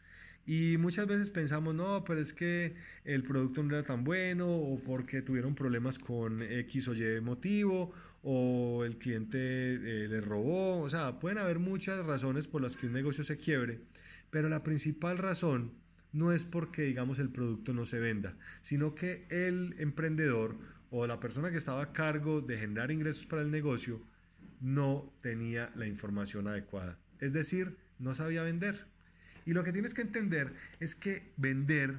Y 0.47 0.77
muchas 0.79 1.05
veces 1.05 1.29
pensamos, 1.29 1.75
no, 1.75 2.03
pero 2.03 2.19
es 2.19 2.33
que 2.33 2.73
el 3.03 3.21
producto 3.21 3.61
no 3.61 3.75
era 3.75 3.85
tan 3.85 4.03
bueno 4.03 4.47
o 4.47 4.79
porque 4.79 5.21
tuvieron 5.21 5.53
problemas 5.53 5.99
con 5.99 6.41
X 6.41 6.87
o 6.87 6.95
Y 6.95 7.21
motivo 7.21 7.93
o 8.23 8.83
el 8.85 8.97
cliente 8.97 9.37
eh, 9.39 10.07
le 10.07 10.19
robó. 10.19 10.81
O 10.81 10.89
sea, 10.89 11.19
pueden 11.19 11.37
haber 11.37 11.59
muchas 11.59 12.03
razones 12.03 12.47
por 12.47 12.63
las 12.63 12.75
que 12.75 12.87
un 12.87 12.93
negocio 12.93 13.23
se 13.23 13.37
quiebre, 13.37 13.81
pero 14.31 14.49
la 14.49 14.63
principal 14.63 15.19
razón 15.19 15.73
no 16.11 16.31
es 16.31 16.43
porque, 16.43 16.81
digamos, 16.83 17.19
el 17.19 17.29
producto 17.29 17.73
no 17.73 17.85
se 17.85 17.99
venda, 17.99 18.35
sino 18.61 18.95
que 18.95 19.25
el 19.29 19.75
emprendedor 19.77 20.57
o 20.97 21.07
la 21.07 21.19
persona 21.19 21.51
que 21.51 21.57
estaba 21.57 21.83
a 21.83 21.91
cargo 21.91 22.39
de 22.39 22.57
generar 22.57 22.89
ingresos 22.89 23.25
para 23.25 23.41
el 23.41 23.51
negocio 23.51 24.01
no 24.61 25.13
tenía 25.21 25.69
la 25.75 25.87
información 25.87 26.47
adecuada. 26.47 26.97
Es 27.19 27.33
decir, 27.33 27.75
no 27.99 28.15
sabía 28.15 28.43
vender. 28.43 28.85
Y 29.45 29.51
lo 29.51 29.65
que 29.65 29.73
tienes 29.73 29.93
que 29.93 30.03
entender 30.03 30.53
es 30.79 30.95
que 30.95 31.33
vender 31.35 31.97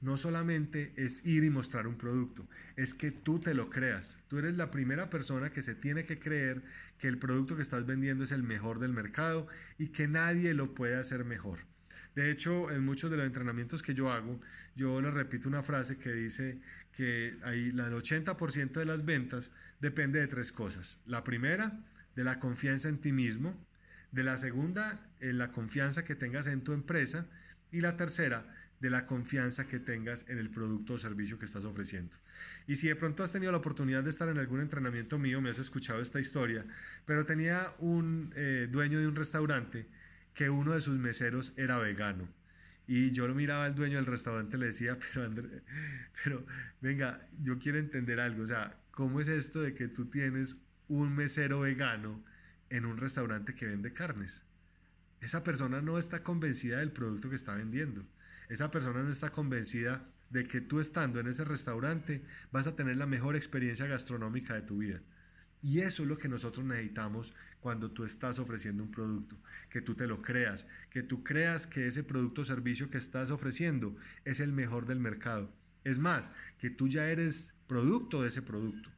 no 0.00 0.16
solamente 0.16 0.92
es 0.96 1.26
ir 1.26 1.42
y 1.42 1.50
mostrar 1.50 1.88
un 1.88 1.96
producto, 1.96 2.46
es 2.76 2.94
que 2.94 3.10
tú 3.10 3.40
te 3.40 3.52
lo 3.52 3.68
creas. 3.68 4.16
Tú 4.28 4.38
eres 4.38 4.56
la 4.56 4.70
primera 4.70 5.10
persona 5.10 5.50
que 5.50 5.62
se 5.62 5.74
tiene 5.74 6.04
que 6.04 6.20
creer 6.20 6.62
que 6.98 7.08
el 7.08 7.18
producto 7.18 7.56
que 7.56 7.62
estás 7.62 7.84
vendiendo 7.84 8.22
es 8.22 8.30
el 8.30 8.44
mejor 8.44 8.78
del 8.78 8.92
mercado 8.92 9.48
y 9.76 9.88
que 9.88 10.06
nadie 10.06 10.54
lo 10.54 10.72
puede 10.72 10.94
hacer 10.94 11.24
mejor. 11.24 11.60
De 12.16 12.30
hecho, 12.30 12.70
en 12.70 12.82
muchos 12.82 13.10
de 13.10 13.18
los 13.18 13.26
entrenamientos 13.26 13.82
que 13.82 13.92
yo 13.92 14.10
hago, 14.10 14.40
yo 14.74 15.02
le 15.02 15.10
repito 15.10 15.48
una 15.48 15.62
frase 15.62 15.98
que 15.98 16.12
dice 16.12 16.58
que 16.92 17.36
el 17.44 17.76
80% 17.76 18.72
de 18.72 18.86
las 18.86 19.04
ventas 19.04 19.52
depende 19.80 20.18
de 20.18 20.26
tres 20.26 20.50
cosas. 20.50 20.98
La 21.04 21.22
primera, 21.22 21.78
de 22.14 22.24
la 22.24 22.40
confianza 22.40 22.88
en 22.88 22.98
ti 22.98 23.12
mismo. 23.12 23.54
De 24.12 24.24
la 24.24 24.38
segunda, 24.38 24.98
en 25.20 25.36
la 25.36 25.52
confianza 25.52 26.04
que 26.04 26.14
tengas 26.14 26.46
en 26.46 26.62
tu 26.62 26.72
empresa. 26.72 27.26
Y 27.70 27.82
la 27.82 27.98
tercera, 27.98 28.46
de 28.80 28.88
la 28.88 29.06
confianza 29.06 29.66
que 29.66 29.78
tengas 29.78 30.24
en 30.28 30.38
el 30.38 30.48
producto 30.48 30.94
o 30.94 30.98
servicio 30.98 31.38
que 31.38 31.44
estás 31.44 31.66
ofreciendo. 31.66 32.16
Y 32.66 32.76
si 32.76 32.88
de 32.88 32.96
pronto 32.96 33.24
has 33.24 33.32
tenido 33.32 33.52
la 33.52 33.58
oportunidad 33.58 34.02
de 34.02 34.10
estar 34.10 34.28
en 34.30 34.38
algún 34.38 34.60
entrenamiento 34.60 35.18
mío, 35.18 35.42
me 35.42 35.50
has 35.50 35.58
escuchado 35.58 36.00
esta 36.00 36.18
historia, 36.18 36.64
pero 37.04 37.26
tenía 37.26 37.74
un 37.78 38.32
eh, 38.36 38.68
dueño 38.70 38.98
de 38.98 39.06
un 39.06 39.16
restaurante 39.16 39.86
que 40.36 40.50
uno 40.50 40.74
de 40.74 40.82
sus 40.82 40.98
meseros 40.98 41.54
era 41.56 41.78
vegano. 41.78 42.28
Y 42.86 43.10
yo 43.12 43.26
lo 43.26 43.34
miraba 43.34 43.64
al 43.64 43.74
dueño 43.74 43.96
del 43.96 44.04
restaurante 44.04 44.56
y 44.56 44.60
le 44.60 44.66
decía, 44.66 44.98
pero 45.14 45.32
pero 46.22 46.46
venga, 46.82 47.26
yo 47.42 47.58
quiero 47.58 47.78
entender 47.78 48.20
algo, 48.20 48.44
o 48.44 48.46
sea, 48.46 48.78
¿cómo 48.90 49.20
es 49.20 49.28
esto 49.28 49.62
de 49.62 49.74
que 49.74 49.88
tú 49.88 50.04
tienes 50.04 50.56
un 50.88 51.16
mesero 51.16 51.60
vegano 51.60 52.22
en 52.68 52.84
un 52.84 52.98
restaurante 52.98 53.54
que 53.54 53.66
vende 53.66 53.94
carnes? 53.94 54.42
Esa 55.22 55.42
persona 55.42 55.80
no 55.80 55.98
está 55.98 56.22
convencida 56.22 56.78
del 56.80 56.92
producto 56.92 57.30
que 57.30 57.36
está 57.36 57.56
vendiendo. 57.56 58.06
Esa 58.50 58.70
persona 58.70 59.02
no 59.02 59.10
está 59.10 59.30
convencida 59.30 60.06
de 60.28 60.46
que 60.46 60.60
tú 60.60 60.80
estando 60.80 61.18
en 61.18 61.28
ese 61.28 61.44
restaurante 61.44 62.22
vas 62.52 62.66
a 62.66 62.76
tener 62.76 62.98
la 62.98 63.06
mejor 63.06 63.36
experiencia 63.36 63.86
gastronómica 63.86 64.52
de 64.52 64.62
tu 64.62 64.78
vida. 64.78 65.00
Y 65.62 65.80
eso 65.80 66.02
es 66.02 66.08
lo 66.08 66.18
que 66.18 66.28
nosotros 66.28 66.64
necesitamos 66.64 67.34
cuando 67.60 67.90
tú 67.90 68.04
estás 68.04 68.38
ofreciendo 68.38 68.82
un 68.82 68.90
producto, 68.90 69.36
que 69.70 69.80
tú 69.80 69.94
te 69.94 70.06
lo 70.06 70.22
creas, 70.22 70.66
que 70.90 71.02
tú 71.02 71.24
creas 71.24 71.66
que 71.66 71.86
ese 71.86 72.04
producto 72.04 72.42
o 72.42 72.44
servicio 72.44 72.90
que 72.90 72.98
estás 72.98 73.30
ofreciendo 73.30 73.96
es 74.24 74.40
el 74.40 74.52
mejor 74.52 74.86
del 74.86 75.00
mercado. 75.00 75.50
Es 75.82 75.98
más, 75.98 76.30
que 76.58 76.70
tú 76.70 76.88
ya 76.88 77.08
eres 77.08 77.54
producto 77.66 78.22
de 78.22 78.28
ese 78.28 78.42
producto. 78.42 78.90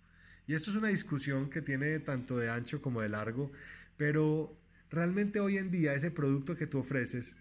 Y 0.47 0.55
esto 0.55 0.71
es 0.71 0.77
una 0.77 0.89
discusión 0.89 1.51
que 1.51 1.63
tiene 1.63 1.99
tanto 2.01 2.37
de 2.37 2.51
ancho 2.51 2.83
como 2.83 3.01
de 3.01 3.09
largo, 3.09 3.53
pero 3.97 4.59
realmente 4.91 5.41
hoy 5.41 5.59
en 5.59 5.71
día 5.71 5.95
ese 5.95 6.11
producto 6.11 6.57
que 6.57 6.67
tú 6.67 6.79
ofreces 6.79 7.37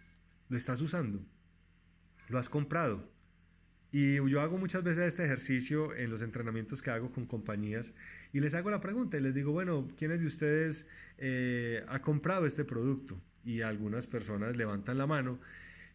lo 0.50 0.58
estás 0.58 0.82
usando, 0.82 1.26
lo 2.30 2.38
has 2.38 2.50
comprado 2.50 3.17
Y 4.00 4.18
yo 4.30 4.42
hago 4.42 4.60
muchas 4.60 4.84
veces 4.84 5.08
este 5.08 5.26
ejercicio 5.26 5.96
en 5.96 6.12
los 6.12 6.22
entrenamientos 6.22 6.84
que 6.84 6.92
hago 6.92 7.12
con 7.12 7.26
compañías 7.26 7.94
y 8.32 8.40
les 8.42 8.54
hago 8.54 8.70
la 8.70 8.80
pregunta 8.80 9.18
y 9.18 9.22
les 9.22 9.34
digo, 9.34 9.52
bueno, 9.52 9.88
¿quiénes 9.98 10.20
de 10.20 10.28
ustedes 10.28 10.86
eh, 11.18 11.84
ha 11.88 12.00
comprado 12.00 12.46
este 12.46 12.64
producto? 12.64 13.20
Y 13.44 13.62
algunas 13.62 14.06
personas 14.06 14.56
levantan 14.56 15.00
la 15.00 15.08
mano 15.08 15.40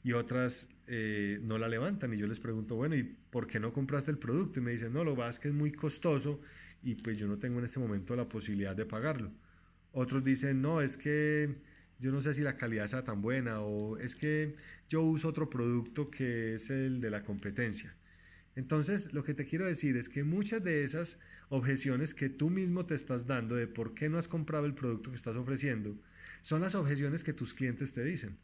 y 0.03 0.15
otras 0.15 0.67
eh, 0.89 1.39
no 1.45 1.59
la 1.59 1.69
levantan. 1.69 2.13
Y 2.13 2.17
yo 2.17 2.27
les 2.27 2.41
pregunto, 2.41 2.75
bueno, 2.75 2.97
¿y 2.97 3.05
por 3.05 3.47
qué 3.47 3.61
no 3.61 3.73
compraste 3.73 4.11
el 4.11 4.19
producto? 4.19 4.59
Y 4.59 4.65
me 4.65 4.73
dicen, 4.73 4.93
no, 4.93 5.05
lo 5.05 5.25
es 5.29 5.39
que 5.39 5.47
es 5.47 5.55
muy 5.55 5.71
costoso 5.71 6.41
y 6.83 6.97
pues 6.97 7.19
yo 7.19 7.29
no 7.29 7.39
tengo 7.39 7.61
en 7.61 7.67
este 7.67 7.79
momento 7.79 8.17
la 8.17 8.29
posibilidad 8.29 8.75
de 8.75 8.85
pagarlo. 8.85 9.31
Otros 9.93 10.25
dicen, 10.25 10.61
no, 10.61 10.81
es 10.81 10.97
que 10.97 11.55
yo 12.03 12.11
no 12.11 12.21
sé 12.21 12.35
si 12.35 12.43
la 12.43 12.57
calidad 12.57 12.89
sea 12.89 13.05
tan 13.05 13.23
buena 13.23 13.61
o 13.61 13.97
es 13.97 14.17
que 14.17 14.57
yo 14.89 15.03
uso 15.03 15.29
otro 15.29 15.49
producto 15.49 16.11
que 16.11 16.57
es 16.57 16.69
el 16.69 17.01
de 17.01 17.11
la 17.11 17.23
competencia. 17.23 17.95
Entonces, 18.57 19.15
lo 19.15 19.23
que 19.23 19.35
te 19.35 19.47
quiero 19.47 19.65
decir 19.65 19.97
es 19.97 20.09
que 20.09 20.25
muchas 20.25 20.65
de 20.65 20.83
esas 20.83 21.19
objeciones 21.49 22.13
que 22.13 22.29
tú 22.29 22.51
mismo 22.51 22.87
te 22.87 22.97
estás 22.97 23.27
dando 23.27 23.55
de 23.55 23.69
por 23.69 23.95
qué 23.95 24.09
no 24.09 24.19
has 24.19 24.27
comprado 24.27 24.67
el 24.67 24.75
producto 24.75 25.11
que 25.11 25.17
estás 25.17 25.37
ofreciendo, 25.37 25.97
son 26.41 26.61
las 26.61 26.75
objeciones 26.75 27.23
que 27.23 27.33
tus 27.33 27.55
clientes 27.55 27.93
te 27.93 28.03
dicen. 28.03 28.37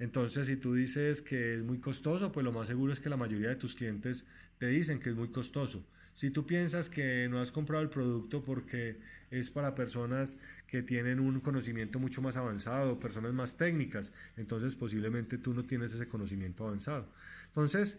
Entonces, 0.00 0.48
si 0.48 0.56
tú 0.56 0.74
dices 0.74 1.22
que 1.22 1.54
es 1.54 1.62
muy 1.62 1.78
costoso, 1.78 2.32
pues 2.32 2.44
lo 2.44 2.50
más 2.50 2.66
seguro 2.66 2.92
es 2.92 2.98
que 2.98 3.08
la 3.08 3.16
mayoría 3.16 3.50
de 3.50 3.56
tus 3.56 3.76
clientes 3.76 4.24
te 4.58 4.66
dicen 4.66 4.98
que 4.98 5.10
es 5.10 5.14
muy 5.14 5.28
costoso. 5.28 5.86
Si 6.12 6.30
tú 6.30 6.44
piensas 6.44 6.90
que 6.90 7.28
no 7.30 7.38
has 7.38 7.52
comprado 7.52 7.82
el 7.84 7.88
producto 7.88 8.42
porque 8.42 8.98
es 9.30 9.50
para 9.50 9.74
personas 9.74 10.36
que 10.70 10.82
tienen 10.82 11.18
un 11.18 11.40
conocimiento 11.40 11.98
mucho 11.98 12.22
más 12.22 12.36
avanzado, 12.36 13.00
personas 13.00 13.32
más 13.32 13.56
técnicas, 13.56 14.12
entonces 14.36 14.76
posiblemente 14.76 15.36
tú 15.36 15.52
no 15.52 15.64
tienes 15.64 15.92
ese 15.92 16.06
conocimiento 16.06 16.64
avanzado. 16.64 17.12
Entonces, 17.46 17.98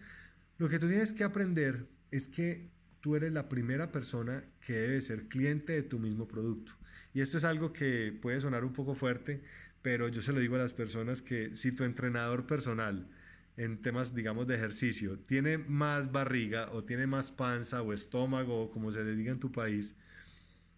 lo 0.57 0.69
que 0.69 0.79
tú 0.79 0.87
tienes 0.87 1.11
que 1.11 1.25
aprender 1.25 1.85
es 2.11 2.27
que 2.27 2.69
tú 3.01 3.17
eres 3.17 3.33
la 3.33 3.49
primera 3.49 3.91
persona 3.91 4.45
que 4.65 4.73
debe 4.73 5.01
ser 5.01 5.27
cliente 5.27 5.73
de 5.73 5.83
tu 5.83 5.99
mismo 5.99 6.29
producto. 6.29 6.71
Y 7.13 7.19
esto 7.19 7.37
es 7.37 7.43
algo 7.43 7.73
que 7.73 8.17
puede 8.21 8.39
sonar 8.39 8.63
un 8.63 8.71
poco 8.71 8.95
fuerte, 8.95 9.43
pero 9.81 10.07
yo 10.07 10.21
se 10.21 10.31
lo 10.31 10.39
digo 10.39 10.55
a 10.55 10.59
las 10.59 10.71
personas 10.71 11.21
que 11.21 11.53
si 11.53 11.73
tu 11.73 11.83
entrenador 11.83 12.47
personal 12.47 13.05
en 13.57 13.81
temas, 13.81 14.15
digamos, 14.15 14.47
de 14.47 14.55
ejercicio, 14.55 15.19
tiene 15.19 15.57
más 15.57 16.13
barriga 16.13 16.71
o 16.71 16.85
tiene 16.85 17.05
más 17.05 17.31
panza 17.31 17.81
o 17.81 17.91
estómago, 17.91 18.61
o 18.63 18.71
como 18.71 18.93
se 18.93 19.03
le 19.03 19.13
diga 19.13 19.33
en 19.33 19.41
tu 19.41 19.51
país, 19.51 19.93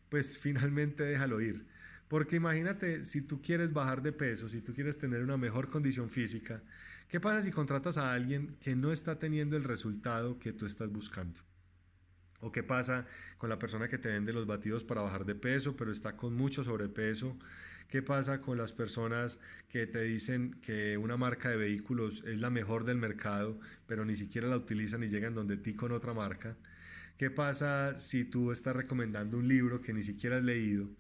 pues 0.10 0.40
finalmente 0.40 1.04
déjalo 1.04 1.40
ir. 1.40 1.72
Porque 2.14 2.36
imagínate, 2.36 3.06
si 3.06 3.24
tú 3.24 3.42
quieres 3.42 3.74
bajar 3.74 4.04
de 4.04 4.12
peso, 4.12 4.48
si 4.48 4.62
tú 4.62 4.72
quieres 4.72 5.00
tener 5.00 5.24
una 5.24 5.36
mejor 5.36 5.72
condición 5.72 6.12
física, 6.12 6.62
¿qué 7.08 7.20
pasa 7.20 7.42
si 7.42 7.50
contratas 7.50 7.98
a 7.98 8.14
alguien 8.14 8.56
que 8.62 8.76
no 8.76 8.92
está 8.92 9.18
teniendo 9.18 9.58
el 9.58 9.64
resultado 9.64 10.38
que 10.38 10.54
tú 10.54 10.68
estás 10.68 10.92
buscando? 10.92 11.40
¿O 12.40 12.52
qué 12.52 12.62
pasa 12.62 13.08
con 13.40 13.50
la 13.50 13.58
persona 13.58 13.88
que 13.88 13.98
te 13.98 14.10
vende 14.10 14.32
los 14.32 14.46
batidos 14.46 14.84
para 14.84 15.02
bajar 15.02 15.26
de 15.26 15.34
peso, 15.34 15.76
pero 15.76 15.92
está 15.92 16.16
con 16.16 16.36
mucho 16.36 16.64
sobrepeso? 16.64 17.36
¿Qué 17.88 18.04
pasa 18.04 18.42
con 18.42 18.60
las 18.60 18.74
personas 18.74 19.40
que 19.68 19.88
te 19.88 20.04
dicen 20.04 20.60
que 20.62 21.00
una 21.00 21.18
marca 21.18 21.50
de 21.50 21.58
vehículos 21.58 22.24
es 22.28 22.40
la 22.40 22.52
mejor 22.52 22.86
del 22.86 22.98
mercado, 22.98 23.60
pero 23.88 24.06
ni 24.06 24.14
siquiera 24.14 24.48
la 24.48 24.58
utilizan 24.58 25.02
y 25.02 25.08
llegan 25.08 25.34
donde 25.34 25.58
ti 25.58 25.74
con 25.74 25.92
otra 25.92 26.14
marca? 26.14 26.58
¿Qué 27.18 27.32
pasa 27.32 27.98
si 27.98 28.24
tú 28.24 28.52
estás 28.52 28.76
recomendando 28.76 29.40
un 29.40 29.48
libro 29.48 29.82
que 29.82 29.94
ni 29.94 30.04
siquiera 30.04 30.38
has 30.38 30.44
leído? 30.44 30.92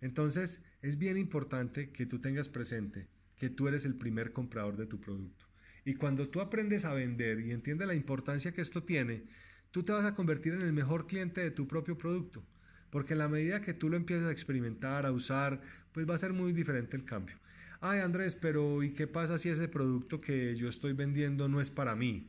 Entonces, 0.00 0.62
es 0.82 0.98
bien 0.98 1.18
importante 1.18 1.90
que 1.90 2.06
tú 2.06 2.20
tengas 2.20 2.48
presente 2.48 3.08
que 3.38 3.48
tú 3.48 3.68
eres 3.68 3.84
el 3.84 3.94
primer 3.94 4.32
comprador 4.32 4.76
de 4.76 4.86
tu 4.86 5.00
producto. 5.00 5.46
Y 5.84 5.94
cuando 5.94 6.28
tú 6.28 6.40
aprendes 6.40 6.84
a 6.84 6.92
vender 6.92 7.40
y 7.40 7.52
entiendes 7.52 7.86
la 7.86 7.94
importancia 7.94 8.52
que 8.52 8.60
esto 8.60 8.82
tiene, 8.82 9.24
tú 9.70 9.84
te 9.84 9.92
vas 9.92 10.04
a 10.04 10.14
convertir 10.14 10.54
en 10.54 10.62
el 10.62 10.72
mejor 10.72 11.06
cliente 11.06 11.40
de 11.40 11.50
tu 11.50 11.66
propio 11.66 11.96
producto. 11.96 12.44
Porque 12.90 13.12
en 13.12 13.20
la 13.20 13.28
medida 13.28 13.62
que 13.62 13.74
tú 13.74 13.88
lo 13.88 13.96
empiezas 13.96 14.26
a 14.26 14.32
experimentar, 14.32 15.06
a 15.06 15.12
usar, 15.12 15.60
pues 15.92 16.08
va 16.08 16.14
a 16.14 16.18
ser 16.18 16.32
muy 16.32 16.52
diferente 16.52 16.96
el 16.96 17.04
cambio. 17.04 17.36
Ay 17.80 18.00
Andrés, 18.00 18.34
pero 18.34 18.82
¿y 18.82 18.92
qué 18.92 19.06
pasa 19.06 19.38
si 19.38 19.50
ese 19.50 19.68
producto 19.68 20.20
que 20.20 20.56
yo 20.56 20.68
estoy 20.68 20.94
vendiendo 20.94 21.48
no 21.48 21.60
es 21.60 21.70
para 21.70 21.94
mí? 21.94 22.28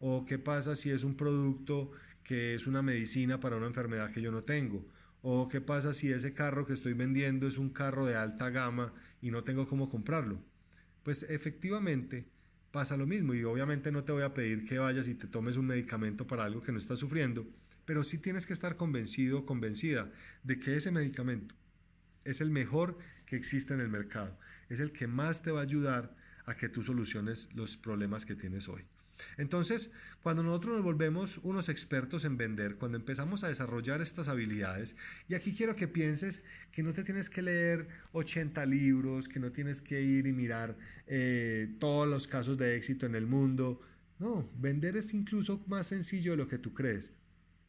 ¿O 0.00 0.24
qué 0.24 0.38
pasa 0.38 0.76
si 0.76 0.90
es 0.90 1.04
un 1.04 1.14
producto 1.14 1.90
que 2.24 2.54
es 2.54 2.66
una 2.66 2.80
medicina 2.80 3.38
para 3.38 3.56
una 3.56 3.66
enfermedad 3.66 4.12
que 4.12 4.22
yo 4.22 4.32
no 4.32 4.44
tengo? 4.44 4.86
¿O 5.22 5.48
qué 5.48 5.60
pasa 5.60 5.92
si 5.94 6.12
ese 6.12 6.32
carro 6.32 6.66
que 6.66 6.72
estoy 6.72 6.92
vendiendo 6.92 7.48
es 7.48 7.58
un 7.58 7.70
carro 7.70 8.06
de 8.06 8.14
alta 8.14 8.50
gama 8.50 8.92
y 9.20 9.30
no 9.30 9.42
tengo 9.42 9.66
cómo 9.66 9.90
comprarlo? 9.90 10.40
Pues 11.02 11.24
efectivamente 11.24 12.28
pasa 12.70 12.96
lo 12.96 13.06
mismo 13.06 13.34
y 13.34 13.44
obviamente 13.44 13.90
no 13.90 14.04
te 14.04 14.12
voy 14.12 14.22
a 14.22 14.34
pedir 14.34 14.66
que 14.66 14.78
vayas 14.78 15.08
y 15.08 15.14
te 15.14 15.26
tomes 15.26 15.56
un 15.56 15.66
medicamento 15.66 16.26
para 16.26 16.44
algo 16.44 16.62
que 16.62 16.70
no 16.70 16.78
estás 16.78 17.00
sufriendo, 17.00 17.46
pero 17.84 18.04
sí 18.04 18.18
tienes 18.18 18.46
que 18.46 18.52
estar 18.52 18.76
convencido 18.76 19.40
o 19.40 19.46
convencida 19.46 20.10
de 20.44 20.58
que 20.58 20.76
ese 20.76 20.90
medicamento 20.90 21.54
es 22.24 22.40
el 22.40 22.50
mejor 22.50 22.98
que 23.26 23.36
existe 23.36 23.74
en 23.74 23.80
el 23.80 23.88
mercado, 23.88 24.38
es 24.68 24.80
el 24.80 24.92
que 24.92 25.06
más 25.06 25.42
te 25.42 25.50
va 25.50 25.60
a 25.60 25.64
ayudar 25.64 26.14
a 26.44 26.54
que 26.54 26.68
tú 26.68 26.82
soluciones 26.82 27.48
los 27.54 27.76
problemas 27.76 28.24
que 28.24 28.34
tienes 28.34 28.68
hoy. 28.68 28.84
Entonces, 29.36 29.90
cuando 30.22 30.42
nosotros 30.42 30.76
nos 30.76 30.84
volvemos 30.84 31.38
unos 31.38 31.68
expertos 31.68 32.24
en 32.24 32.36
vender, 32.36 32.76
cuando 32.76 32.98
empezamos 32.98 33.44
a 33.44 33.48
desarrollar 33.48 34.00
estas 34.00 34.28
habilidades, 34.28 34.94
y 35.28 35.34
aquí 35.34 35.54
quiero 35.54 35.76
que 35.76 35.88
pienses 35.88 36.42
que 36.72 36.82
no 36.82 36.92
te 36.92 37.04
tienes 37.04 37.30
que 37.30 37.42
leer 37.42 37.88
80 38.12 38.66
libros, 38.66 39.28
que 39.28 39.40
no 39.40 39.52
tienes 39.52 39.80
que 39.80 40.02
ir 40.02 40.26
y 40.26 40.32
mirar 40.32 40.76
eh, 41.06 41.74
todos 41.78 42.08
los 42.08 42.26
casos 42.26 42.58
de 42.58 42.76
éxito 42.76 43.06
en 43.06 43.14
el 43.14 43.26
mundo. 43.26 43.80
No, 44.18 44.50
vender 44.58 44.96
es 44.96 45.14
incluso 45.14 45.62
más 45.66 45.86
sencillo 45.86 46.32
de 46.32 46.38
lo 46.38 46.48
que 46.48 46.58
tú 46.58 46.74
crees. 46.74 47.12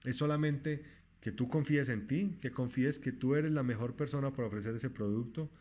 Es 0.04 0.16
solamente 0.16 0.84
que 1.22 1.32
tú 1.32 1.48
confíes 1.50 1.90
en 1.90 2.08
ti, 2.08 2.38
que 2.42 2.52
confíes 2.52 2.98
que 2.98 3.12
tú 3.12 3.36
eres 3.36 3.52
la 3.52 3.64
mejor 3.64 3.96
persona 3.96 4.32
para 4.32 4.48
ofrecer 4.48 4.74
ese 4.76 4.90
producto, 4.90 5.52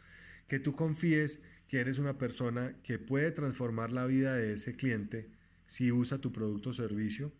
que 0.46 0.58
tú 0.58 0.74
confíes 0.74 1.40
que 1.68 1.80
eres 1.80 1.98
una 1.98 2.16
persona 2.16 2.74
que 2.82 2.98
puede 2.98 3.30
transformar 3.30 3.92
la 3.92 4.06
vida 4.06 4.34
de 4.34 4.54
ese 4.54 4.74
cliente 4.74 5.28
si 5.68 5.92
usa 5.92 6.18
tu 6.18 6.32
producto 6.32 6.70
o 6.70 6.72
servicio 6.72 7.30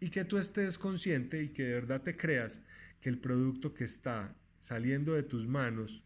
y 0.00 0.08
que 0.08 0.24
tú 0.24 0.38
estés 0.38 0.78
consciente 0.78 1.42
y 1.42 1.50
que 1.50 1.62
de 1.62 1.74
verdad 1.74 2.02
te 2.02 2.16
creas 2.16 2.60
que 3.00 3.10
el 3.10 3.18
producto 3.18 3.74
que 3.74 3.84
está 3.84 4.34
saliendo 4.58 5.12
de 5.12 5.22
tus 5.22 5.46
manos 5.46 6.02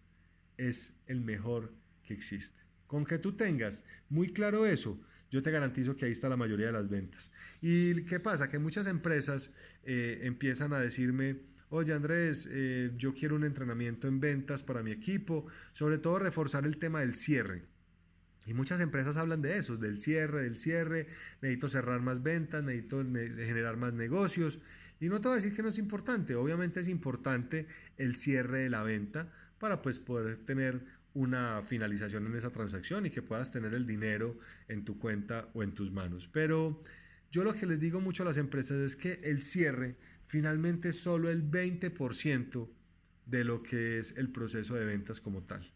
es 0.59 0.93
el 1.07 1.21
mejor 1.21 1.73
que 2.03 2.13
existe. 2.13 2.61
Con 2.87 3.07
que 3.07 3.19
tú 3.19 3.37
tengas 3.37 3.85
muy 4.09 4.33
claro 4.33 4.67
eso, 4.67 5.01
yo 5.31 5.43
te 5.43 5.53
garantizo 5.53 5.95
que 5.95 6.07
ahí 6.07 6.13
está 6.13 6.29
la 6.29 6.37
mayoría 6.37 6.67
de 6.67 6.73
las 6.73 6.89
ventas. 6.89 7.31
¿Y 7.63 8.03
qué 8.03 8.19
pasa? 8.19 8.49
Que 8.49 8.59
muchas 8.59 8.89
empresas 8.89 9.51
eh, 9.85 10.21
empiezan 10.25 10.73
a 10.73 10.81
decirme, 10.81 11.39
oye 11.69 11.93
Andrés, 11.93 12.49
eh, 12.51 12.91
yo 12.97 13.15
quiero 13.15 13.37
un 13.37 13.45
entrenamiento 13.45 14.09
en 14.09 14.19
ventas 14.19 14.65
para 14.65 14.83
mi 14.83 14.91
equipo, 14.91 15.47
sobre 15.73 15.99
todo 15.99 16.19
reforzar 16.19 16.67
el 16.67 16.79
tema 16.79 17.01
del 17.01 17.15
cierre. 17.15 17.70
Y 18.51 18.53
muchas 18.53 18.81
empresas 18.81 19.17
hablan 19.17 19.43
de 19.43 19.59
eso, 19.59 19.77
del 19.77 20.01
cierre, 20.01 20.43
del 20.43 20.57
cierre, 20.57 21.07
necesito 21.41 21.69
cerrar 21.69 22.01
más 22.01 22.25
ventas, 22.25 22.65
necesito 22.65 22.99
generar 23.01 23.77
más 23.77 23.93
negocios. 23.93 24.59
Y 24.99 25.09
no 25.09 25.21
te 25.21 25.29
voy 25.29 25.35
a 25.35 25.37
decir 25.37 25.55
que 25.55 25.63
no 25.63 25.69
es 25.69 25.79
importante, 25.79 26.35
obviamente 26.35 26.81
es 26.81 26.89
importante 26.89 27.69
el 27.97 28.17
cierre 28.17 28.63
de 28.63 28.69
la 28.69 28.83
venta 28.83 29.33
para 29.61 29.81
pues 29.83 30.01
poder 30.01 30.39
tener 30.39 30.81
una 31.15 31.63
finalización 31.63 32.27
en 32.27 32.35
esa 32.35 32.51
transacción 32.51 33.07
y 33.07 33.11
que 33.11 33.23
puedas 33.23 33.53
tener 33.53 33.73
el 33.73 33.87
dinero 33.87 34.37
en 34.67 34.85
tu 34.85 34.99
cuenta 34.99 35.49
o 35.55 35.63
en 35.63 35.73
tus 35.73 35.93
manos. 35.93 36.29
Pero 36.33 36.83
yo 37.31 37.45
lo 37.45 37.55
que 37.55 37.67
les 37.67 37.79
digo 37.79 38.01
mucho 38.01 38.25
a 38.25 38.27
las 38.27 38.37
empresas 38.37 38.79
es 38.79 38.97
que 38.97 39.21
el 39.23 39.41
cierre 39.41 39.95
finalmente 40.27 40.89
es 40.89 41.01
solo 41.01 41.31
el 41.31 41.49
20% 41.49 42.69
de 43.27 43.45
lo 43.45 43.63
que 43.63 44.01
es 44.01 44.13
el 44.17 44.33
proceso 44.33 44.75
de 44.75 44.87
ventas 44.87 45.21
como 45.21 45.45
tal. 45.45 45.73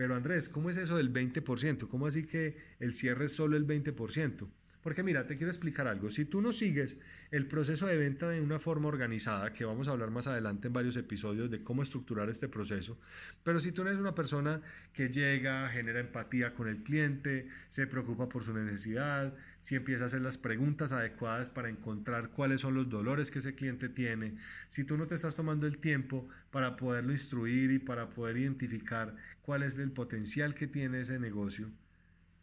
Pero 0.00 0.14
Andrés, 0.14 0.48
¿cómo 0.48 0.70
es 0.70 0.78
eso 0.78 0.96
del 0.96 1.12
20%? 1.12 1.86
¿Cómo 1.86 2.06
así 2.06 2.24
que 2.24 2.56
el 2.78 2.94
cierre 2.94 3.26
es 3.26 3.32
solo 3.32 3.58
el 3.58 3.66
20%? 3.66 4.48
Porque 4.82 5.02
mira, 5.02 5.26
te 5.26 5.36
quiero 5.36 5.50
explicar 5.50 5.86
algo. 5.86 6.08
Si 6.10 6.24
tú 6.24 6.40
no 6.40 6.52
sigues 6.52 6.96
el 7.30 7.46
proceso 7.46 7.86
de 7.86 7.98
venta 7.98 8.30
de 8.30 8.40
una 8.40 8.58
forma 8.58 8.88
organizada, 8.88 9.52
que 9.52 9.66
vamos 9.66 9.88
a 9.88 9.90
hablar 9.90 10.10
más 10.10 10.26
adelante 10.26 10.68
en 10.68 10.72
varios 10.72 10.96
episodios 10.96 11.50
de 11.50 11.62
cómo 11.62 11.82
estructurar 11.82 12.30
este 12.30 12.48
proceso, 12.48 12.98
pero 13.44 13.60
si 13.60 13.72
tú 13.72 13.84
no 13.84 13.90
eres 13.90 14.00
una 14.00 14.14
persona 14.14 14.62
que 14.94 15.10
llega, 15.10 15.68
genera 15.68 16.00
empatía 16.00 16.54
con 16.54 16.66
el 16.66 16.82
cliente, 16.82 17.48
se 17.68 17.86
preocupa 17.86 18.28
por 18.28 18.42
su 18.42 18.54
necesidad, 18.54 19.34
si 19.60 19.74
empieza 19.74 20.04
a 20.04 20.06
hacer 20.06 20.22
las 20.22 20.38
preguntas 20.38 20.92
adecuadas 20.92 21.50
para 21.50 21.68
encontrar 21.68 22.30
cuáles 22.30 22.62
son 22.62 22.74
los 22.74 22.88
dolores 22.88 23.30
que 23.30 23.40
ese 23.40 23.54
cliente 23.54 23.90
tiene, 23.90 24.38
si 24.68 24.84
tú 24.84 24.96
no 24.96 25.06
te 25.06 25.14
estás 25.14 25.34
tomando 25.34 25.66
el 25.66 25.76
tiempo 25.76 26.26
para 26.50 26.76
poderlo 26.76 27.12
instruir 27.12 27.70
y 27.70 27.78
para 27.78 28.08
poder 28.08 28.38
identificar 28.38 29.14
cuál 29.42 29.62
es 29.62 29.76
el 29.76 29.92
potencial 29.92 30.54
que 30.54 30.66
tiene 30.66 31.02
ese 31.02 31.18
negocio, 31.18 31.70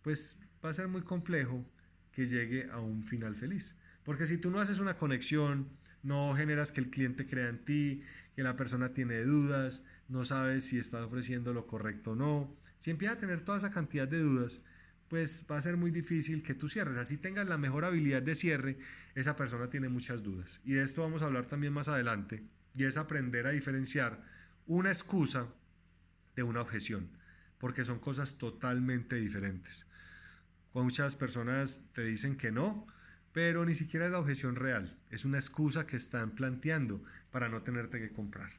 pues 0.04 0.38
va 0.64 0.70
a 0.70 0.74
ser 0.74 0.88
muy 0.88 1.02
complejo 1.02 1.66
que 2.18 2.26
llegue 2.26 2.68
a 2.72 2.80
un 2.80 3.04
final 3.04 3.36
feliz. 3.36 3.76
Porque 4.04 4.26
si 4.26 4.40
tú 4.40 4.50
no 4.50 4.60
haces 4.60 4.80
una 4.80 4.98
conexión, 4.98 5.70
no 6.02 6.34
generas 6.36 6.72
que 6.72 6.82
el 6.82 6.90
cliente 6.90 7.28
crea 7.28 7.48
en 7.48 7.64
ti, 7.64 8.02
que 8.36 8.42
la 8.42 8.56
persona 8.56 8.92
tiene 8.92 9.24
dudas, 9.24 9.84
no 10.10 10.26
sabes 10.26 10.66
si 10.66 10.80
estás 10.80 11.04
ofreciendo 11.04 11.54
lo 11.54 11.68
correcto 11.68 12.14
o 12.14 12.16
no, 12.16 12.58
si 12.80 12.90
empieza 12.90 13.14
a 13.14 13.18
tener 13.20 13.42
toda 13.42 13.60
esa 13.60 13.70
cantidad 13.70 14.08
de 14.08 14.18
dudas, 14.18 14.62
pues 15.10 15.46
va 15.50 15.58
a 15.58 15.62
ser 15.62 15.78
muy 15.78 15.92
difícil 15.92 16.42
que 16.42 16.56
tú 16.56 16.70
cierres. 16.70 16.98
Así 16.98 17.18
tengas 17.18 17.48
la 17.48 17.60
mejor 17.60 17.86
habilidad 17.86 18.24
de 18.24 18.34
cierre, 18.34 18.80
esa 19.14 19.36
persona 19.36 19.70
tiene 19.70 19.88
muchas 19.88 20.24
dudas. 20.24 20.60
Y 20.64 20.74
de 20.74 20.84
esto 20.84 21.04
vamos 21.04 21.22
a 21.22 21.28
hablar 21.28 21.46
también 21.46 21.74
más 21.74 21.88
adelante, 21.88 22.42
y 22.74 22.86
es 22.86 22.98
aprender 22.98 23.46
a 23.46 23.52
diferenciar 23.52 24.24
una 24.66 24.90
excusa 24.90 25.54
de 26.36 26.42
una 26.42 26.62
objeción, 26.62 27.12
porque 27.60 27.86
son 27.86 28.00
cosas 28.00 28.40
totalmente 28.40 29.18
diferentes. 29.18 29.86
Muchas 30.84 31.16
personas 31.16 31.84
te 31.94 32.04
dicen 32.04 32.38
que 32.38 32.52
no, 32.52 32.86
pero 33.34 33.66
ni 33.66 33.74
siquiera 33.74 34.06
es 34.06 34.12
la 34.12 34.20
objeción 34.20 34.56
real, 34.56 34.96
es 35.10 35.26
una 35.26 35.40
excusa 35.40 35.88
que 35.88 35.98
están 35.98 36.32
planteando 36.32 37.04
para 37.32 37.50
no 37.50 37.64
tenerte 37.64 38.00
que 38.00 38.12
comprar. 38.12 38.52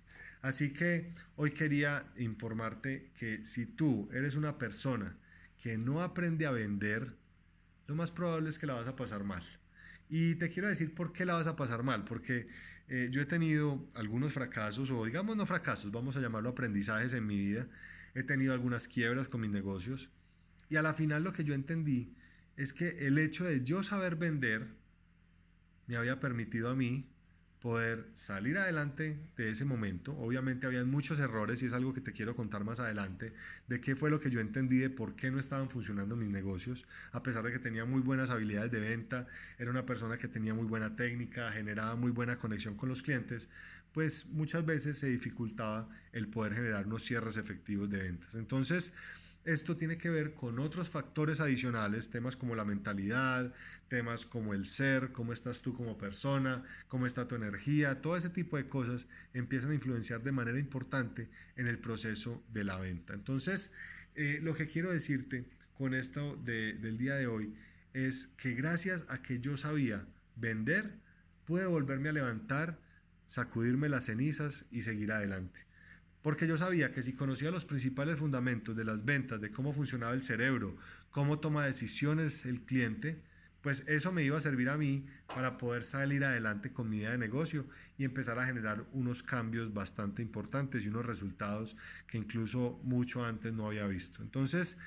Así 0.43 0.73
que 0.73 1.13
hoy 1.37 1.53
quería 1.53 2.07
informarte 2.17 3.13
que 3.17 3.45
si 3.45 3.67
tú 3.67 4.11
eres 4.13 4.35
una 4.35 4.59
persona 4.59 5.17
que 5.63 5.79
no 5.79 6.03
aprende 6.03 6.45
a 6.47 6.51
vender, 6.51 7.15
lo 7.87 7.95
más 7.95 8.11
probable 8.11 8.51
es 8.51 8.59
que 8.59 8.67
la 8.67 8.75
vas 8.75 8.89
a 8.89 8.97
pasar 8.97 9.23
mal. 9.23 9.45
Y 10.09 10.35
te 10.35 10.51
quiero 10.51 10.69
decir 10.69 10.95
por 10.95 11.13
qué 11.13 11.25
la 11.25 11.35
vas 11.35 11.47
a 11.47 11.55
pasar 11.55 11.85
mal, 11.85 12.05
porque 12.05 12.49
eh, 12.89 13.09
yo 13.13 13.23
he 13.23 13.27
tenido 13.27 13.87
algunos 13.95 14.33
fracasos, 14.33 14.91
o 14.91 15.05
digamos 15.05 15.37
no 15.37 15.47
fracasos, 15.47 15.93
vamos 15.93 16.17
a 16.17 16.21
llamarlo 16.21 16.51
aprendizajes 16.51 17.13
en 17.13 17.27
mi 17.27 17.39
vida. 17.39 17.69
He 18.15 18.25
tenido 18.25 18.53
algunas 18.53 18.89
quiebras 18.89 19.29
con 19.29 19.41
mis 19.41 19.51
negocios. 19.51 20.11
Y 20.69 20.77
a 20.77 20.83
la 20.83 20.95
final 20.95 21.25
lo 21.25 21.33
que 21.33 21.45
yo 21.45 21.55
entendí 21.55 22.15
es 22.57 22.73
que 22.73 23.07
el 23.07 23.19
hecho 23.19 23.45
de 23.45 23.63
yo 23.63 23.83
saber 23.83 24.17
vender 24.17 24.67
me 25.87 25.97
había 25.97 26.21
permitido 26.21 26.69
a 26.71 26.75
mí 26.75 27.09
poder 27.61 28.07
salir 28.15 28.57
adelante 28.59 29.19
de 29.37 29.51
ese 29.51 29.65
momento. 29.65 30.17
Obviamente 30.17 30.67
habían 30.67 30.89
muchos 30.89 31.19
errores 31.19 31.63
y 31.63 31.67
es 31.67 31.73
algo 31.73 31.93
que 31.93 32.01
te 32.01 32.13
quiero 32.13 32.37
contar 32.37 32.65
más 32.65 32.79
adelante, 32.79 33.33
de 33.67 33.81
qué 33.81 33.97
fue 33.97 34.11
lo 34.11 34.21
que 34.21 34.31
yo 34.31 34.41
entendí 34.41 34.79
de 34.79 34.91
por 34.91 35.17
qué 35.17 35.31
no 35.31 35.41
estaban 35.41 35.69
funcionando 35.69 36.15
mis 36.15 36.29
negocios, 36.29 36.87
a 37.11 37.23
pesar 37.23 37.45
de 37.45 37.53
que 37.53 37.59
tenía 37.59 37.85
muy 37.85 38.01
buenas 38.01 38.31
habilidades 38.31 38.71
de 38.71 38.81
venta, 38.81 39.27
era 39.59 39.71
una 39.71 39.87
persona 39.87 40.19
que 40.19 40.29
tenía 40.29 40.55
muy 40.55 40.67
buena 40.67 40.95
técnica, 40.95 41.51
generaba 41.51 41.97
muy 41.97 42.13
buena 42.13 42.39
conexión 42.39 42.77
con 42.77 42.89
los 42.89 43.03
clientes, 43.03 43.49
pues 43.93 44.27
muchas 44.27 44.65
veces 44.65 44.99
se 44.99 45.09
dificultaba 45.09 45.89
el 46.13 46.29
poder 46.29 46.55
generar 46.55 46.87
unos 46.87 47.05
cierres 47.05 47.37
efectivos 47.37 47.91
de 47.91 47.99
ventas. 47.99 48.35
Entonces, 48.35 48.93
esto 49.49 49.79
tiene 49.79 49.97
que 49.97 50.11
ver 50.11 50.35
con 50.35 50.59
otros 50.59 50.91
factores 50.91 51.41
adicionales, 51.41 52.11
temas 52.11 52.37
como 52.37 52.55
la 52.55 52.67
mentalidad, 52.67 53.55
temas 53.89 54.27
como 54.27 54.53
el 54.53 54.67
ser, 54.67 55.11
cómo 55.11 55.33
estás 55.33 55.63
tú 55.63 55.75
como 55.75 55.97
persona, 55.97 56.65
cómo 56.87 57.07
está 57.07 57.27
tu 57.27 57.35
energía, 57.35 58.03
todo 58.03 58.19
ese 58.19 58.29
tipo 58.29 58.59
de 58.59 58.69
cosas 58.69 59.07
empiezan 59.33 59.71
a 59.71 59.75
influenciar 59.75 60.23
de 60.23 60.33
manera 60.33 60.59
importante 60.59 61.31
en 61.57 61.67
el 61.67 61.79
proceso 61.79 62.43
de 62.53 62.65
la 62.65 62.77
venta. 62.77 63.15
Entonces, 63.15 63.73
eh, 64.17 64.39
lo 64.43 64.53
que 64.53 64.67
quiero 64.67 64.93
decirte 64.93 65.47
con 65.79 65.95
esto 65.95 66.37
del 66.37 66.99
día 66.99 67.15
de 67.15 67.27
hoy 67.27 67.55
es 67.95 68.27
que 68.37 68.53
gracias 68.53 69.07
a 69.09 69.23
que 69.23 69.41
yo 69.41 69.57
sabía 69.57 70.05
vender, 70.37 70.93
pude 71.47 71.65
volverme 71.65 72.11
a 72.11 72.13
levantar, 72.13 72.79
sacudirme 73.29 73.89
las 73.89 74.05
cenizas 74.05 74.67
y 74.71 74.83
seguir 74.83 75.11
adelante. 75.11 75.68
Porque 76.23 76.47
yo 76.47 76.57
sabía 76.57 76.93
que 76.93 77.03
si 77.03 77.13
conocía 77.13 77.51
los 77.51 77.65
principales 77.65 78.19
fundamentos 78.19 78.77
de 78.77 78.85
las 78.85 79.05
ventas, 79.05 79.41
de 79.41 79.51
cómo 79.51 79.73
funcionaba 79.73 80.15
el 80.15 80.23
cerebro, 80.23 80.77
cómo 81.11 81.39
toma 81.39 81.65
decisiones 81.65 82.45
el 82.45 82.63
cliente, 82.63 83.23
pues 83.63 83.85
eso 83.89 84.13
me 84.13 84.23
iba 84.23 84.39
a 84.39 84.41
servir 84.41 84.69
a 84.69 84.77
mí 84.77 85.05
para 85.27 85.59
poder 85.59 85.85
salir 85.85 86.25
adelante 86.25 86.73
con 86.73 86.89
mi 86.89 86.99
idea 86.99 87.11
de 87.11 87.19
negocio 87.19 87.67
y 87.97 88.05
empezar 88.05 88.39
a 88.39 88.47
generar 88.47 88.85
unos 88.93 89.23
cambios 89.23 89.75
bastante 89.75 90.23
importantes 90.23 90.85
y 90.85 90.89
unos 90.89 91.07
resultados 91.07 91.77
que 92.07 92.19
incluso 92.19 92.81
mucho 92.85 93.25
antes 93.25 93.53
no 93.53 93.67
había 93.67 93.87
visto. 93.87 94.23
Entonces, 94.23 94.79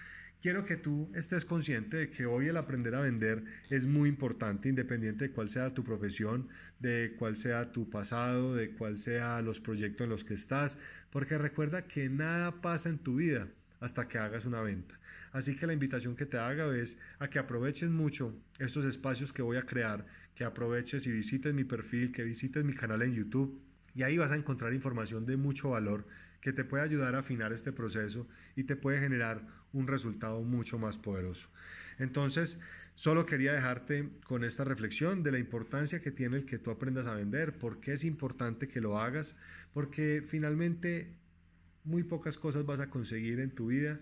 quiero 0.42 0.66
que 0.66 0.76
tú 0.76 1.10
estés 1.14 1.46
consciente 1.46 1.98
de 1.98 2.10
que 2.10 2.26
hoy 2.26 2.48
el 2.48 2.58
aprender 2.58 2.96
a 2.96 3.02
vender 3.02 3.44
es 3.70 3.86
muy 3.86 4.10
importante, 4.10 4.70
independiente 4.70 5.28
de 5.28 5.32
cuál 5.32 5.50
sea 5.50 5.74
tu 5.74 5.84
profesión, 5.84 6.50
de 6.80 7.16
cuál 7.18 7.38
sea 7.38 7.72
tu 7.72 7.90
pasado, 7.90 8.56
de 8.56 8.72
cuál 8.72 8.98
sea 8.98 9.42
los 9.42 9.60
proyectos 9.60 10.06
en 10.06 10.10
los 10.10 10.24
que 10.24 10.34
estás, 10.34 10.78
porque 11.12 11.38
recuerda 11.38 11.86
que 11.86 12.10
nada 12.10 12.62
pasa 12.62 12.90
en 12.90 12.98
tu 12.98 13.18
vida 13.18 13.48
hasta 13.80 14.08
que 14.08 14.18
hagas 14.18 14.46
una 14.46 14.62
venta. 14.62 15.00
Así 15.32 15.56
que 15.56 15.68
la 15.68 15.74
invitación 15.74 16.16
que 16.16 16.25
te 16.25 16.38
haga 16.38 16.75
es 16.75 16.98
a 17.20 17.30
que 17.30 17.40
aproveches 17.40 17.90
mucho 17.90 18.36
estos 18.60 18.84
espacios 18.84 19.32
que 19.32 19.42
voy 19.42 19.58
a 19.58 19.66
crear, 19.66 20.06
que 20.36 20.44
aproveches 20.44 21.08
y 21.08 21.12
visites 21.12 21.54
mi 21.54 21.64
perfil, 21.64 22.12
que 22.12 22.24
visites 22.24 22.66
mi 22.66 22.74
canal 22.74 23.01
en 23.04 23.14
YouTube 23.14 23.62
y 23.96 24.04
ahí 24.04 24.18
vas 24.18 24.32
a 24.32 24.36
encontrar 24.36 24.74
información 24.74 25.25
de 25.25 25.38
mucho 25.38 25.72
valor 25.72 26.06
que 26.42 26.54
te 26.54 26.64
puede 26.64 26.84
ayudar 26.84 27.16
a 27.16 27.20
afinar 27.20 27.54
este 27.54 27.72
proceso 27.72 28.27
y 28.56 28.64
te 28.64 28.75
puede 28.75 29.00
generar 29.00 29.46
un 29.74 29.88
resultado 29.88 30.42
mucho 30.42 30.77
más 30.80 30.98
poderoso. 30.98 31.50
Entonces, 32.00 32.60
solo 32.96 33.25
quería 33.25 33.54
dejarte 33.54 34.10
con 34.25 34.44
esta 34.44 34.64
reflexión 34.64 35.24
de 35.24 35.32
la 35.32 35.40
importancia 35.40 36.01
que 36.01 36.12
tiene 36.12 36.38
el 36.38 36.46
que 36.46 36.58
tú 36.58 36.72
aprendas 36.72 37.08
a 37.08 37.16
vender, 37.16 37.58
por 37.58 37.80
qué 37.80 37.94
es 37.94 38.04
importante 38.04 38.68
que 38.68 38.82
lo 38.82 39.00
hagas, 39.00 39.36
porque 39.74 40.24
finalmente 40.27 41.16
muy 41.84 42.04
pocas 42.04 42.38
cosas 42.38 42.66
vas 42.66 42.80
a 42.80 42.90
conseguir 42.90 43.40
en 43.40 43.51
tu 43.51 43.68
vida 43.68 44.00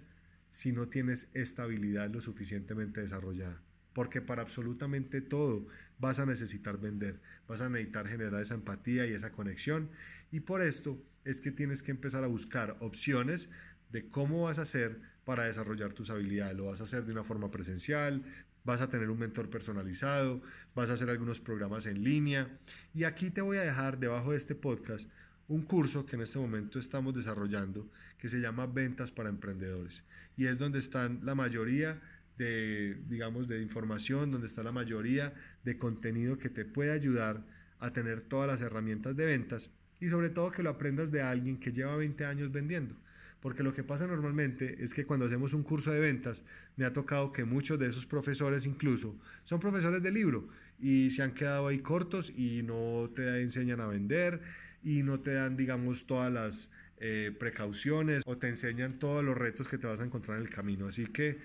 si 0.50 0.72
no 0.72 0.88
tienes 0.88 1.30
esta 1.34 1.64
habilidad 1.64 2.10
lo 2.10 2.22
suficientemente 2.22 3.02
desarrollada. 3.02 3.62
Porque 3.94 4.22
para 4.22 4.42
absolutamente 4.42 5.22
todo 5.22 5.68
vas 6.00 6.20
a 6.20 6.26
necesitar 6.26 6.80
vender, 6.80 7.20
vas 7.48 7.62
a 7.62 7.70
necesitar 7.70 8.08
generar 8.08 8.42
esa 8.42 8.54
empatía 8.54 9.06
y 9.06 9.14
esa 9.14 9.32
conexión. 9.32 9.90
Y 10.32 10.42
por 10.42 10.62
esto 10.62 11.02
es 11.26 11.42
que 11.42 11.52
tienes 11.52 11.84
que 11.84 11.92
empezar 11.92 12.24
a 12.24 12.28
buscar 12.28 12.78
opciones 12.80 13.50
de 13.92 14.10
cómo 14.10 14.44
vas 14.44 14.60
a 14.60 14.64
hacer 14.64 15.02
para 15.26 15.46
desarrollar 15.46 15.94
tus 15.94 16.10
habilidades. 16.10 16.58
Lo 16.58 16.66
vas 16.66 16.82
a 16.82 16.84
hacer 16.84 17.06
de 17.06 17.12
una 17.12 17.24
forma 17.24 17.52
presencial, 17.52 18.24
vas 18.64 18.82
a 18.82 18.90
tener 18.90 19.10
un 19.10 19.20
mentor 19.20 19.50
personalizado, 19.50 20.42
vas 20.76 20.90
a 20.90 20.94
hacer 20.94 21.10
algunos 21.10 21.40
programas 21.40 21.86
en 21.86 22.04
línea. 22.04 22.60
Y 22.94 23.04
aquí 23.04 23.32
te 23.32 23.42
voy 23.42 23.58
a 23.58 23.62
dejar 23.62 24.00
debajo 24.00 24.32
de 24.32 24.38
este 24.38 24.56
podcast 24.56 25.10
un 25.48 25.64
curso 25.64 26.06
que 26.06 26.16
en 26.16 26.22
este 26.22 26.38
momento 26.38 26.78
estamos 26.78 27.16
desarrollando 27.16 27.90
que 28.20 28.30
se 28.30 28.40
llama 28.40 28.68
Ventas 28.68 29.12
para 29.12 29.30
Emprendedores. 29.30 30.04
Y 30.38 30.46
es 30.46 30.58
donde 30.60 30.80
están 30.80 31.22
la 31.24 31.34
mayoría 31.34 32.00
de, 32.40 32.98
digamos, 33.08 33.48
de 33.48 33.62
información, 33.62 34.32
donde 34.32 34.48
está 34.48 34.64
la 34.64 34.72
mayoría 34.72 35.34
de 35.64 35.78
contenido 35.78 36.40
que 36.40 36.50
te 36.50 36.66
puede 36.66 36.92
ayudar 36.92 37.46
a 37.80 37.94
tener 37.94 38.22
todas 38.22 38.48
las 38.48 38.62
herramientas 38.62 39.16
de 39.16 39.26
ventas 39.26 39.70
y 40.00 40.10
sobre 40.10 40.30
todo 40.30 40.50
que 40.50 40.64
lo 40.64 40.72
aprendas 40.72 41.12
de 41.12 41.22
alguien 41.22 41.60
que 41.60 41.72
lleva 41.72 41.96
20 41.98 42.26
años 42.26 42.52
vendiendo. 42.52 42.96
Porque 43.42 43.64
lo 43.64 43.74
que 43.74 43.84
pasa 43.84 44.08
normalmente 44.08 44.84
es 44.84 44.94
que 44.94 45.06
cuando 45.06 45.26
hacemos 45.26 45.54
un 45.54 45.64
curso 45.64 45.92
de 45.92 46.00
ventas, 46.00 46.44
me 46.76 46.86
ha 46.86 46.94
tocado 46.94 47.32
que 47.32 47.44
muchos 47.44 47.78
de 47.78 47.88
esos 47.88 48.06
profesores 48.06 48.66
incluso 48.66 49.16
son 49.44 49.60
profesores 49.60 50.02
de 50.02 50.12
libro 50.12 50.48
y 50.80 51.10
se 51.10 51.22
han 51.22 51.34
quedado 51.34 51.68
ahí 51.68 51.80
cortos 51.80 52.32
y 52.36 52.64
no 52.64 53.10
te 53.14 53.42
enseñan 53.42 53.82
a 53.82 53.88
vender 53.88 54.42
y 54.82 55.04
no 55.04 55.20
te 55.20 55.34
dan, 55.34 55.58
digamos, 55.58 56.06
todas 56.06 56.32
las 56.32 56.72
eh, 57.00 57.34
precauciones 57.38 58.24
o 58.26 58.38
te 58.38 58.48
enseñan 58.48 59.00
todos 59.00 59.24
los 59.24 59.38
retos 59.38 59.68
que 59.68 59.78
te 59.78 59.88
vas 59.88 60.00
a 60.00 60.06
encontrar 60.06 60.38
en 60.38 60.44
el 60.44 60.50
camino. 60.50 60.88
Así 60.88 61.06
que 61.06 61.38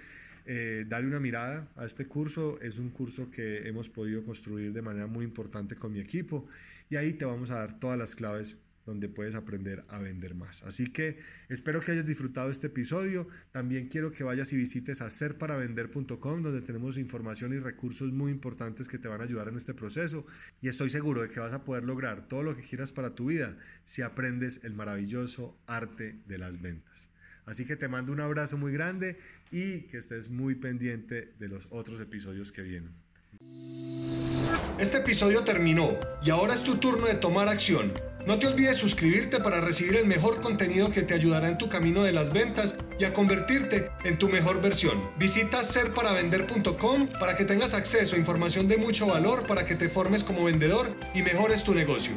eh, 0.47 0.85
dale 0.87 1.07
una 1.07 1.21
mirada 1.21 1.69
a 1.77 1.85
este 1.85 2.07
curso. 2.07 2.61
Es 2.61 2.79
un 2.79 2.91
curso 2.91 3.31
que 3.31 3.67
hemos 3.69 3.89
podido 3.89 4.25
construir 4.25 4.73
de 4.73 4.83
manera 4.83 5.07
muy 5.07 5.25
importante 5.25 5.77
con 5.77 5.93
mi 5.93 6.01
equipo 6.01 6.47
y 6.91 6.97
ahí 6.97 7.15
te 7.15 7.25
vamos 7.25 7.51
a 7.51 7.57
dar 7.57 7.79
todas 7.79 7.99
las 7.99 8.15
claves 8.15 8.59
donde 8.87 9.09
puedes 9.09 9.35
aprender 9.35 9.85
a 9.89 9.99
vender 9.99 10.35
más. 10.35 10.63
Así 10.63 10.89
que 10.89 11.19
espero 11.49 11.81
que 11.81 11.93
hayas 11.93 12.07
disfrutado 12.07 12.51
este 12.51 12.67
episodio. 12.67 13.29
También 13.51 13.89
quiero 13.89 14.13
que 14.13 14.25
vayas 14.25 14.53
y 14.53 14.57
visites 14.57 15.01
a 15.01 15.11
serparavender.com 15.11 16.43
donde 16.43 16.61
tenemos 16.61 16.99
información 16.99 17.55
y 17.55 17.59
recursos 17.59 18.13
muy 18.13 18.31
importantes 18.31 18.89
que 18.89 18.99
te 18.99 19.09
van 19.09 19.21
a 19.21 19.25
ayudar 19.25 19.49
en 19.49 19.57
este 19.57 19.75
proceso 19.75 20.27
y 20.61 20.69
estoy 20.69 20.91
seguro 20.91 21.23
de 21.23 21.31
que 21.31 21.41
vas 21.41 21.53
a 21.53 21.65
poder 21.65 21.85
lograr 21.85 22.29
todo 22.29 22.43
lo 22.43 22.57
que 22.57 22.63
quieras 22.63 22.93
para 22.93 23.11
tu 23.11 23.27
vida 23.27 23.57
si 23.85 24.03
aprendes 24.03 24.61
el 24.65 24.75
maravilloso 24.75 25.57
arte 25.67 26.19
de 26.27 26.39
las 26.39 26.61
ventas. 26.61 27.14
Así 27.47 27.65
que 27.65 27.77
te 27.77 27.89
mando 27.89 28.13
un 28.13 28.21
abrazo 28.21 28.57
muy 28.57 28.73
grande 28.73 29.19
y 29.51 29.83
que 29.83 29.99
estés 29.99 30.31
muy 30.31 30.55
pendiente 30.55 31.33
de 31.39 31.49
los 31.49 31.69
otros 31.71 32.01
episodios 32.01 32.53
que 32.53 32.63
vienen. 32.63 32.93
Este 34.79 34.99
episodio 34.99 35.45
terminó 35.45 35.97
y 36.23 36.31
ahora 36.31 36.55
es 36.55 36.63
tu 36.63 36.77
turno 36.77 37.07
de 37.07 37.15
tomar 37.15 37.49
acción. 37.49 37.93
No 38.27 38.39
te 38.39 38.47
olvides 38.47 38.77
suscribirte 38.77 39.39
para 39.39 39.61
recibir 39.61 39.97
el 39.97 40.07
mejor 40.07 40.41
contenido 40.41 40.91
que 40.91 41.03
te 41.03 41.15
ayudará 41.15 41.49
en 41.49 41.59
tu 41.59 41.69
camino 41.69 42.03
de 42.03 42.13
las 42.13 42.33
ventas 42.33 42.77
y 42.99 43.05
a 43.05 43.13
convertirte 43.13 43.91
en 44.05 44.19
tu 44.19 44.29
mejor 44.29 44.61
versión. 44.61 45.01
Visita 45.19 45.63
serparavender.com 45.63 47.09
para 47.21 47.37
que 47.37 47.45
tengas 47.45 47.75
acceso 47.75 48.17
a 48.17 48.19
información 48.19 48.67
de 48.67 48.77
mucho 48.77 49.07
valor 49.07 49.47
para 49.47 49.65
que 49.65 49.75
te 49.75 49.89
formes 49.89 50.25
como 50.25 50.45
vendedor 50.45 50.93
y 51.15 51.23
mejores 51.23 51.63
tu 51.63 51.75
negocio. 51.75 52.15